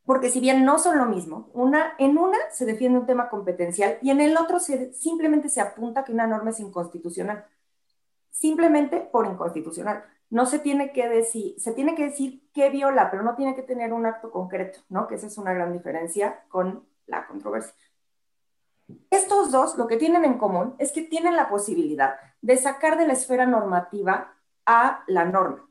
[0.05, 3.99] porque si bien no son lo mismo, una, en una se defiende un tema competencial
[4.01, 7.45] y en el otro simplemente se apunta que una norma es inconstitucional.
[8.31, 10.05] Simplemente por inconstitucional.
[10.33, 13.61] No se tiene que decir, se tiene que decir que viola, pero no tiene que
[13.61, 15.07] tener un acto concreto, ¿no?
[15.07, 17.75] Que esa es una gran diferencia con la controversia.
[19.11, 23.07] Estos dos lo que tienen en común es que tienen la posibilidad de sacar de
[23.07, 24.33] la esfera normativa
[24.65, 25.69] a la norma.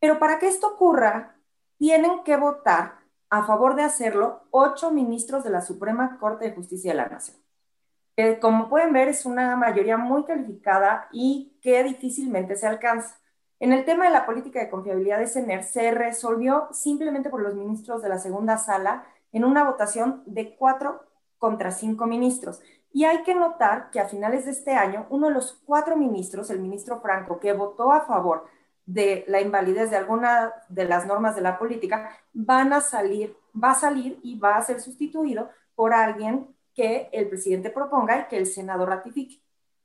[0.00, 1.36] Pero para que esto ocurra,
[1.76, 6.92] tienen que votar a favor de hacerlo ocho ministros de la Suprema Corte de Justicia
[6.92, 7.36] de la Nación.
[8.16, 13.18] Que como pueden ver es una mayoría muy calificada y que difícilmente se alcanza.
[13.60, 17.54] En el tema de la política de confiabilidad de CENER se resolvió simplemente por los
[17.54, 21.04] ministros de la segunda sala en una votación de cuatro
[21.38, 22.60] contra cinco ministros.
[22.92, 26.50] Y hay que notar que a finales de este año, uno de los cuatro ministros,
[26.50, 28.44] el ministro Franco, que votó a favor
[28.86, 33.70] de la invalidez de alguna de las normas de la política, van a salir, va
[33.70, 38.36] a salir y va a ser sustituido por alguien que el presidente proponga y que
[38.36, 39.40] el Senado ratifique.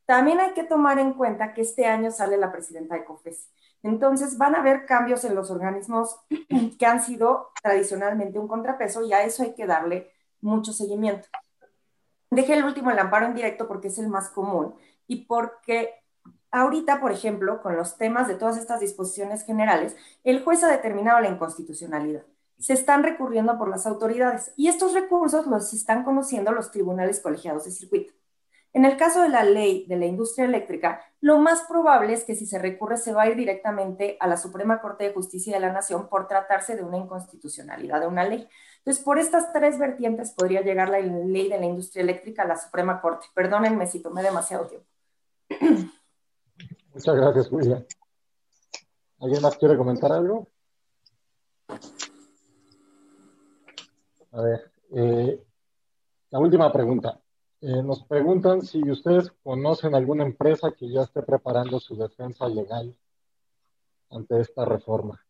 [0.05, 3.49] También hay que tomar en cuenta que este año sale la presidenta de COFES.
[3.83, 6.19] Entonces van a haber cambios en los organismos
[6.79, 10.11] que han sido tradicionalmente un contrapeso y a eso hay que darle
[10.41, 11.27] mucho seguimiento.
[12.31, 14.75] Dejé el último, el amparo en directo, porque es el más común
[15.07, 15.95] y porque
[16.51, 21.19] ahorita, por ejemplo, con los temas de todas estas disposiciones generales, el juez ha determinado
[21.19, 22.23] la inconstitucionalidad.
[22.59, 27.65] Se están recurriendo por las autoridades y estos recursos los están conociendo los tribunales colegiados
[27.65, 28.13] de circuito.
[28.71, 32.35] En el caso de la ley de la industria eléctrica, lo más probable es que
[32.35, 35.59] si se recurre se va a ir directamente a la Suprema Corte de Justicia de
[35.59, 38.47] la Nación por tratarse de una inconstitucionalidad de una ley.
[38.77, 42.57] Entonces, por estas tres vertientes podría llegar la ley de la industria eléctrica a la
[42.57, 43.27] Suprema Corte.
[43.33, 44.87] Perdónenme si tomé demasiado tiempo.
[46.93, 47.85] Muchas gracias, Julia.
[49.19, 50.47] ¿Alguien más quiere comentar algo?
[54.31, 55.43] A ver, eh,
[56.29, 57.19] la última pregunta.
[57.61, 62.95] Eh, nos preguntan si ustedes conocen alguna empresa que ya esté preparando su defensa legal
[64.09, 65.21] ante esta reforma.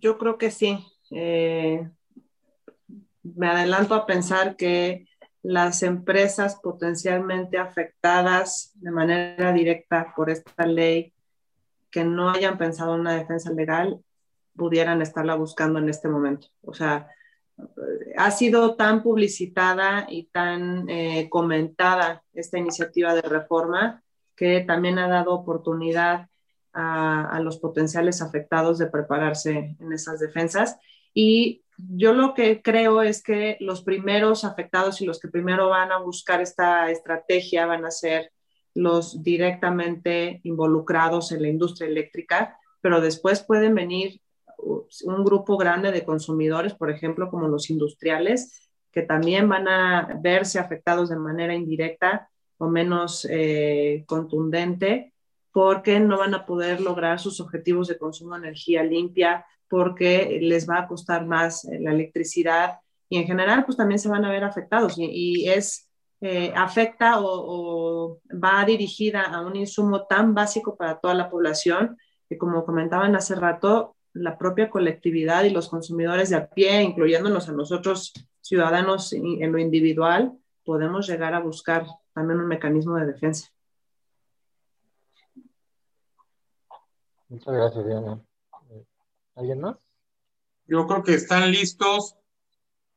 [0.00, 0.84] Yo creo que sí.
[1.12, 1.88] Eh,
[3.22, 5.06] me adelanto a pensar que
[5.42, 11.12] las empresas potencialmente afectadas de manera directa por esta ley
[11.90, 14.02] que no hayan pensado en una defensa legal
[14.56, 16.48] pudieran estarla buscando en este momento.
[16.62, 17.08] O sea,
[18.16, 24.02] ha sido tan publicitada y tan eh, comentada esta iniciativa de reforma
[24.36, 26.28] que también ha dado oportunidad
[26.72, 30.78] a, a, los potenciales afectados de prepararse en esas defensas.
[31.12, 35.92] Y yo lo que creo es que los primeros afectados y los que primero van
[35.92, 38.32] a buscar esta estrategia van a ser
[38.74, 44.20] los directamente involucrados en la industria eléctrica, pero después pueden venir
[45.04, 50.58] un grupo grande de consumidores, por ejemplo, como los industriales, que también van a verse
[50.58, 55.14] afectados de manera indirecta o menos eh, contundente,
[55.52, 60.68] porque no van a poder lograr sus objetivos de consumo de energía limpia, porque les
[60.68, 64.30] va a costar más eh, la electricidad y en general, pues también se van a
[64.30, 65.88] ver afectados y, es
[66.20, 71.96] eh, afecta o, o, va dirigida a un insumo tan básico para toda la población
[72.28, 77.48] que como comentaban hace rato, la propia colectividad y los consumidores de a pie, incluyéndonos
[77.48, 83.48] a nosotros ciudadanos en lo individual, podemos llegar a buscar también un mecanismo de defensa.
[87.28, 88.20] Muchas gracias, Diana.
[89.36, 89.76] ¿Alguien más?
[90.66, 92.16] Yo creo que están listos,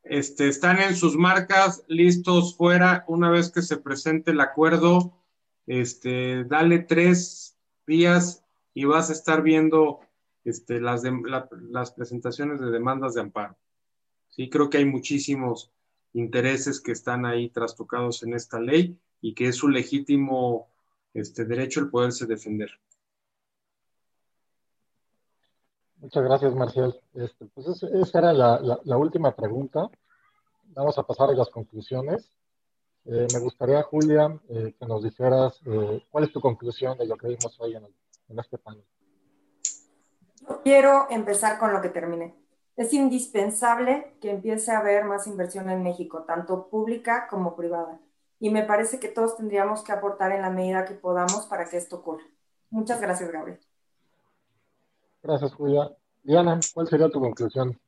[0.02, 3.04] este, están en sus marcas, listos fuera.
[3.06, 5.24] Una vez que se presente el acuerdo,
[5.66, 7.56] este, dale tres
[7.86, 8.44] días
[8.74, 10.00] y vas a estar viendo
[10.44, 13.56] este, las, de, la, las presentaciones de demandas de amparo.
[14.30, 15.70] Sí, creo que hay muchísimos
[16.12, 20.68] intereses que están ahí trastocados en esta ley y que es su legítimo
[21.12, 22.70] este, derecho el poderse defender.
[25.98, 27.00] Muchas gracias, Marcial.
[27.14, 29.88] Este, pues esa, era la, la, la, última pregunta.
[30.74, 32.30] Vamos a pasar a las conclusiones.
[33.06, 37.16] Eh, me gustaría, Julia, eh, que nos dijeras eh, cuál es tu conclusión de lo
[37.16, 37.94] que vimos hoy en, el,
[38.28, 38.84] en este panel.
[40.62, 42.34] Quiero empezar con lo que terminé.
[42.76, 48.00] Es indispensable que empiece a haber más inversión en México, tanto pública como privada.
[48.40, 51.76] Y me parece que todos tendríamos que aportar en la medida que podamos para que
[51.76, 52.24] esto ocurra.
[52.70, 53.60] Muchas gracias, Gabriel.
[55.22, 55.90] Gracias, Julia.
[56.22, 57.78] Diana, ¿cuál sería tu conclusión?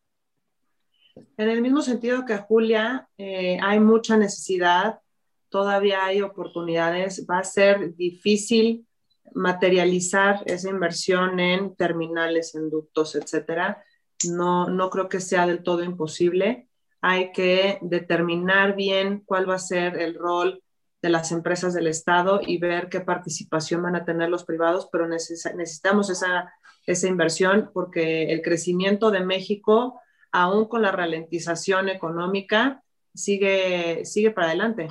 [1.36, 5.00] En el mismo sentido que Julia, eh, hay mucha necesidad,
[5.48, 8.86] todavía hay oportunidades, va a ser difícil
[9.34, 13.82] materializar esa inversión en terminales, en ductos, etcétera,
[14.28, 16.68] no, no creo que sea del todo imposible.
[17.00, 20.62] Hay que determinar bien cuál va a ser el rol
[21.02, 25.06] de las empresas del Estado y ver qué participación van a tener los privados, pero
[25.06, 26.52] necesitamos esa,
[26.86, 30.00] esa inversión porque el crecimiento de México,
[30.32, 32.82] aún con la ralentización económica,
[33.14, 34.88] sigue, sigue para adelante.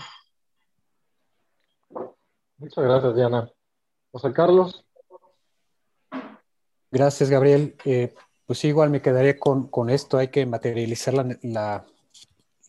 [2.57, 3.54] Muchas gracias, Diana.
[4.15, 4.85] José Carlos.
[6.89, 7.75] Gracias, Gabriel.
[7.83, 8.13] Eh,
[8.45, 10.17] pues igual me quedaré con, con esto.
[10.17, 11.85] Hay que materializar la, la,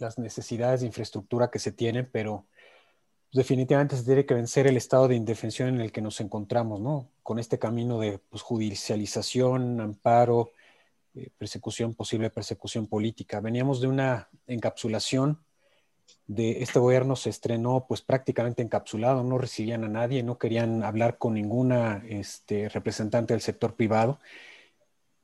[0.00, 2.46] las necesidades de infraestructura que se tienen, pero
[3.32, 7.12] definitivamente se tiene que vencer el estado de indefensión en el que nos encontramos, ¿no?
[7.22, 10.50] Con este camino de pues, judicialización, amparo,
[11.14, 13.38] eh, persecución, posible persecución política.
[13.38, 15.45] Veníamos de una encapsulación
[16.26, 21.18] de este gobierno se estrenó pues prácticamente encapsulado, no recibían a nadie, no querían hablar
[21.18, 24.18] con ninguna este, representante del sector privado.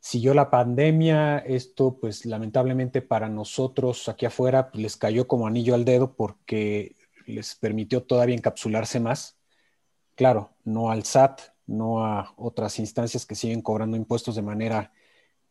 [0.00, 5.74] Siguió la pandemia, esto pues lamentablemente para nosotros aquí afuera pues, les cayó como anillo
[5.74, 6.96] al dedo porque
[7.26, 9.38] les permitió todavía encapsularse más.
[10.14, 14.92] Claro, no al SAT, no a otras instancias que siguen cobrando impuestos de manera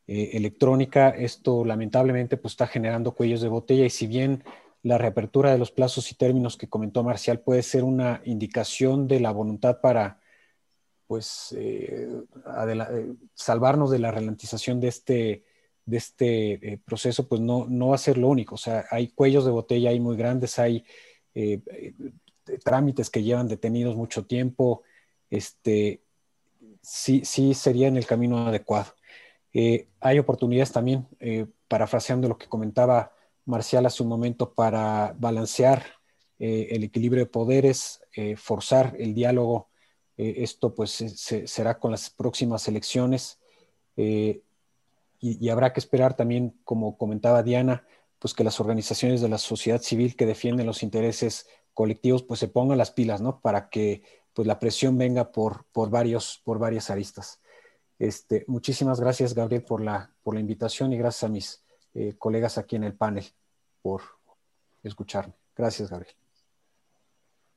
[0.08, 1.10] eh, electrónica.
[1.10, 4.44] Esto lamentablemente pues está generando cuellos de botella y si bien
[4.84, 9.20] la reapertura de los plazos y términos que comentó Marcial puede ser una indicación de
[9.20, 10.20] la voluntad para
[11.12, 15.44] pues eh, eh, salvarnos de la ralentización de este,
[15.86, 18.56] de este eh, proceso, pues no, no va a ser lo único.
[18.56, 20.86] O sea, hay cuellos de botella ahí muy grandes, hay
[22.64, 24.84] trámites que llevan detenidos mucho tiempo.
[25.30, 26.02] Este,
[26.82, 28.96] sí, sí sería en el camino adecuado.
[30.00, 31.10] hay oportunidades también,
[31.68, 33.12] parafraseando lo que comentaba
[33.52, 35.84] Marcial hace un momento para balancear
[36.40, 39.70] eh, el equilibrio de poderes, eh, forzar el diálogo.
[40.18, 40.92] Eh, esto pues
[41.46, 43.40] será con las próximas elecciones
[43.96, 44.42] y,
[45.52, 47.86] habrá que esperar también, como comentaba Diana,
[48.18, 51.46] pues que las organizaciones de la sociedad civil que defienden los intereses
[51.76, 53.40] colectivos pues se pongan las pilas, ¿no?
[53.40, 54.02] Para que
[54.34, 57.40] pues la presión venga por, por, varios, por varias aristas.
[58.00, 61.64] Este, muchísimas gracias, Gabriel, por la, por la invitación y gracias a mis
[62.18, 63.26] colegas aquí en el panel
[63.82, 64.02] por
[64.84, 65.34] escucharme.
[65.56, 66.16] Gracias, Gabriel.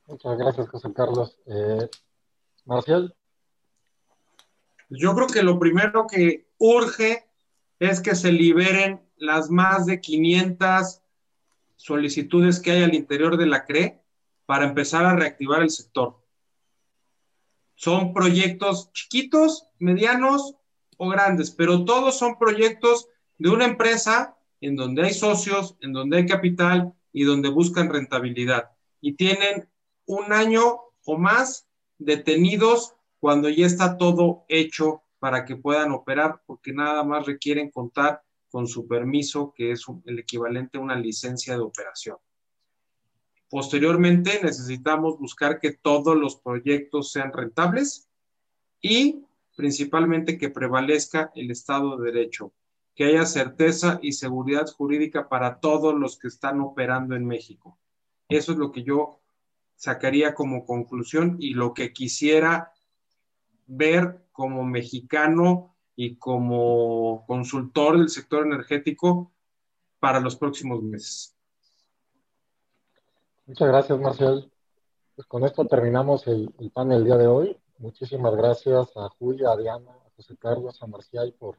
[0.06, 1.38] Muchas gracias, José Carlos.
[1.46, 1.88] Eh,
[2.64, 3.14] Marcial.
[4.90, 7.26] Yo creo que lo primero que urge
[7.78, 11.00] es que se liberen las más de 500
[11.76, 14.02] solicitudes que hay al interior de la CRE
[14.46, 16.22] para empezar a reactivar el sector.
[17.74, 20.54] Son proyectos chiquitos, medianos
[20.96, 24.33] o grandes, pero todos son proyectos de una empresa
[24.64, 28.70] en donde hay socios, en donde hay capital y donde buscan rentabilidad.
[29.00, 29.68] Y tienen
[30.06, 31.68] un año o más
[31.98, 38.22] detenidos cuando ya está todo hecho para que puedan operar, porque nada más requieren contar
[38.48, 42.16] con su permiso, que es el equivalente a una licencia de operación.
[43.50, 48.08] Posteriormente, necesitamos buscar que todos los proyectos sean rentables
[48.80, 49.24] y
[49.56, 52.52] principalmente que prevalezca el Estado de Derecho
[52.94, 57.78] que haya certeza y seguridad jurídica para todos los que están operando en México.
[58.28, 59.20] Eso es lo que yo
[59.74, 62.72] sacaría como conclusión y lo que quisiera
[63.66, 69.32] ver como mexicano y como consultor del sector energético
[69.98, 71.34] para los próximos meses.
[73.46, 74.50] Muchas gracias, Marcel.
[75.14, 77.56] Pues con esto terminamos el, panel el día de hoy.
[77.78, 81.58] Muchísimas gracias a Julia, a Diana, a José Carlos, a Marcial por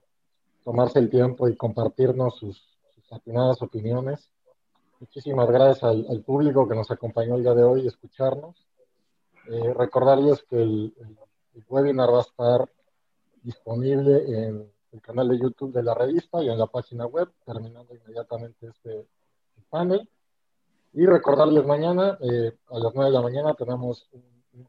[0.65, 2.57] tomarse el tiempo y compartirnos sus,
[2.95, 4.31] sus opiniones.
[4.99, 8.65] Muchísimas gracias al, público que nos acompañó el día de hoy y escucharnos.
[9.47, 10.93] Eh, recordarles que el,
[11.69, 12.69] webinar va a estar
[13.43, 17.93] disponible en el canal de YouTube de la revista y en la página web, terminando
[17.95, 19.07] inmediatamente este
[19.69, 20.09] panel.
[20.93, 24.23] Y recordarles mañana, eh, a las 9 de la mañana, tenemos un,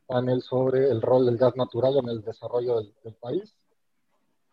[0.05, 3.56] panel sobre el rol del gas natural en el desarrollo del país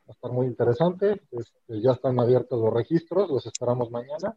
[0.07, 1.21] Va a estar muy interesante.
[1.31, 4.35] Este, ya están abiertos los registros, los esperamos mañana.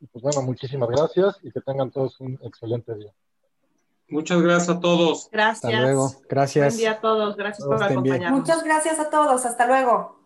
[0.00, 3.12] Y pues bueno, muchísimas gracias y que tengan todos un excelente día.
[4.08, 5.28] Muchas gracias a todos.
[5.30, 5.64] Gracias.
[5.64, 6.10] Hasta luego.
[6.28, 6.74] Gracias.
[6.74, 7.36] Buen día a todos.
[7.36, 8.40] Gracias por acompañarnos.
[8.40, 9.46] Muchas gracias a todos.
[9.46, 10.19] Hasta luego.